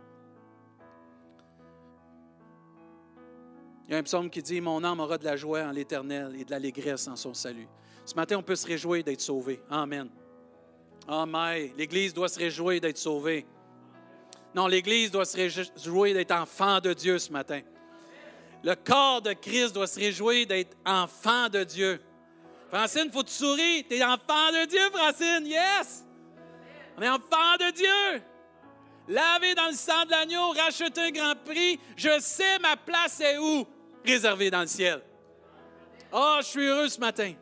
[3.88, 6.36] Il y a un psaume qui dit Mon âme aura de la joie en l'éternel
[6.38, 7.70] et de l'allégresse en son salut.
[8.04, 9.62] Ce matin, on peut se réjouir d'être sauvé.
[9.70, 10.10] Amen.
[11.08, 11.70] Amen.
[11.78, 13.46] L'Église doit se réjouir d'être sauvée.
[14.54, 17.62] Non, l'Église doit se réjouir d'être enfant de Dieu ce matin.
[18.62, 22.02] Le corps de Christ doit se réjouir d'être enfant de Dieu.
[22.72, 23.84] Francine, faut te sourire.
[23.90, 25.46] Tu es enfant de Dieu, Francine.
[25.46, 26.06] Yes!
[26.98, 28.24] On est enfant de Dieu.
[29.10, 31.80] Lavé dans le sang de l'agneau, racheté un grand prix.
[31.98, 33.68] Je sais ma place est où?
[34.06, 35.02] Réservée dans le ciel.
[36.14, 37.34] Oh, je suis heureux ce matin.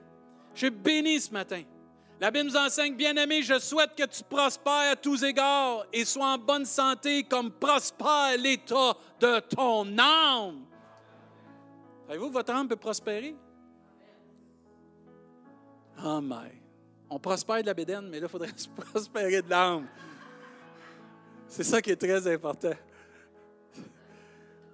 [0.55, 1.61] Je suis béni ce matin.
[2.19, 6.33] La Bible nous enseigne, bien-aimé, je souhaite que tu prospères à tous égards et sois
[6.33, 10.65] en bonne santé comme prospère l'état de ton âme.
[12.07, 13.35] Savez-vous que votre âme peut prospérer?
[16.03, 16.51] Amen.
[17.09, 19.87] On prospère de la bédaine, mais là, il faudrait se prospérer de l'âme.
[21.47, 22.73] C'est ça qui est très important.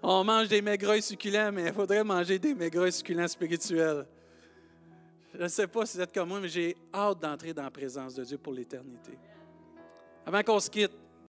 [0.04, 4.06] On mange des maigreuils succulents, mais il faudrait manger des maigreuils succulents spirituels.
[5.34, 7.72] Je ne sais pas si vous êtes comme moi, mais j'ai hâte d'entrer dans la
[7.72, 9.18] présence de Dieu pour l'éternité.
[10.26, 10.94] Avant qu'on se quitte,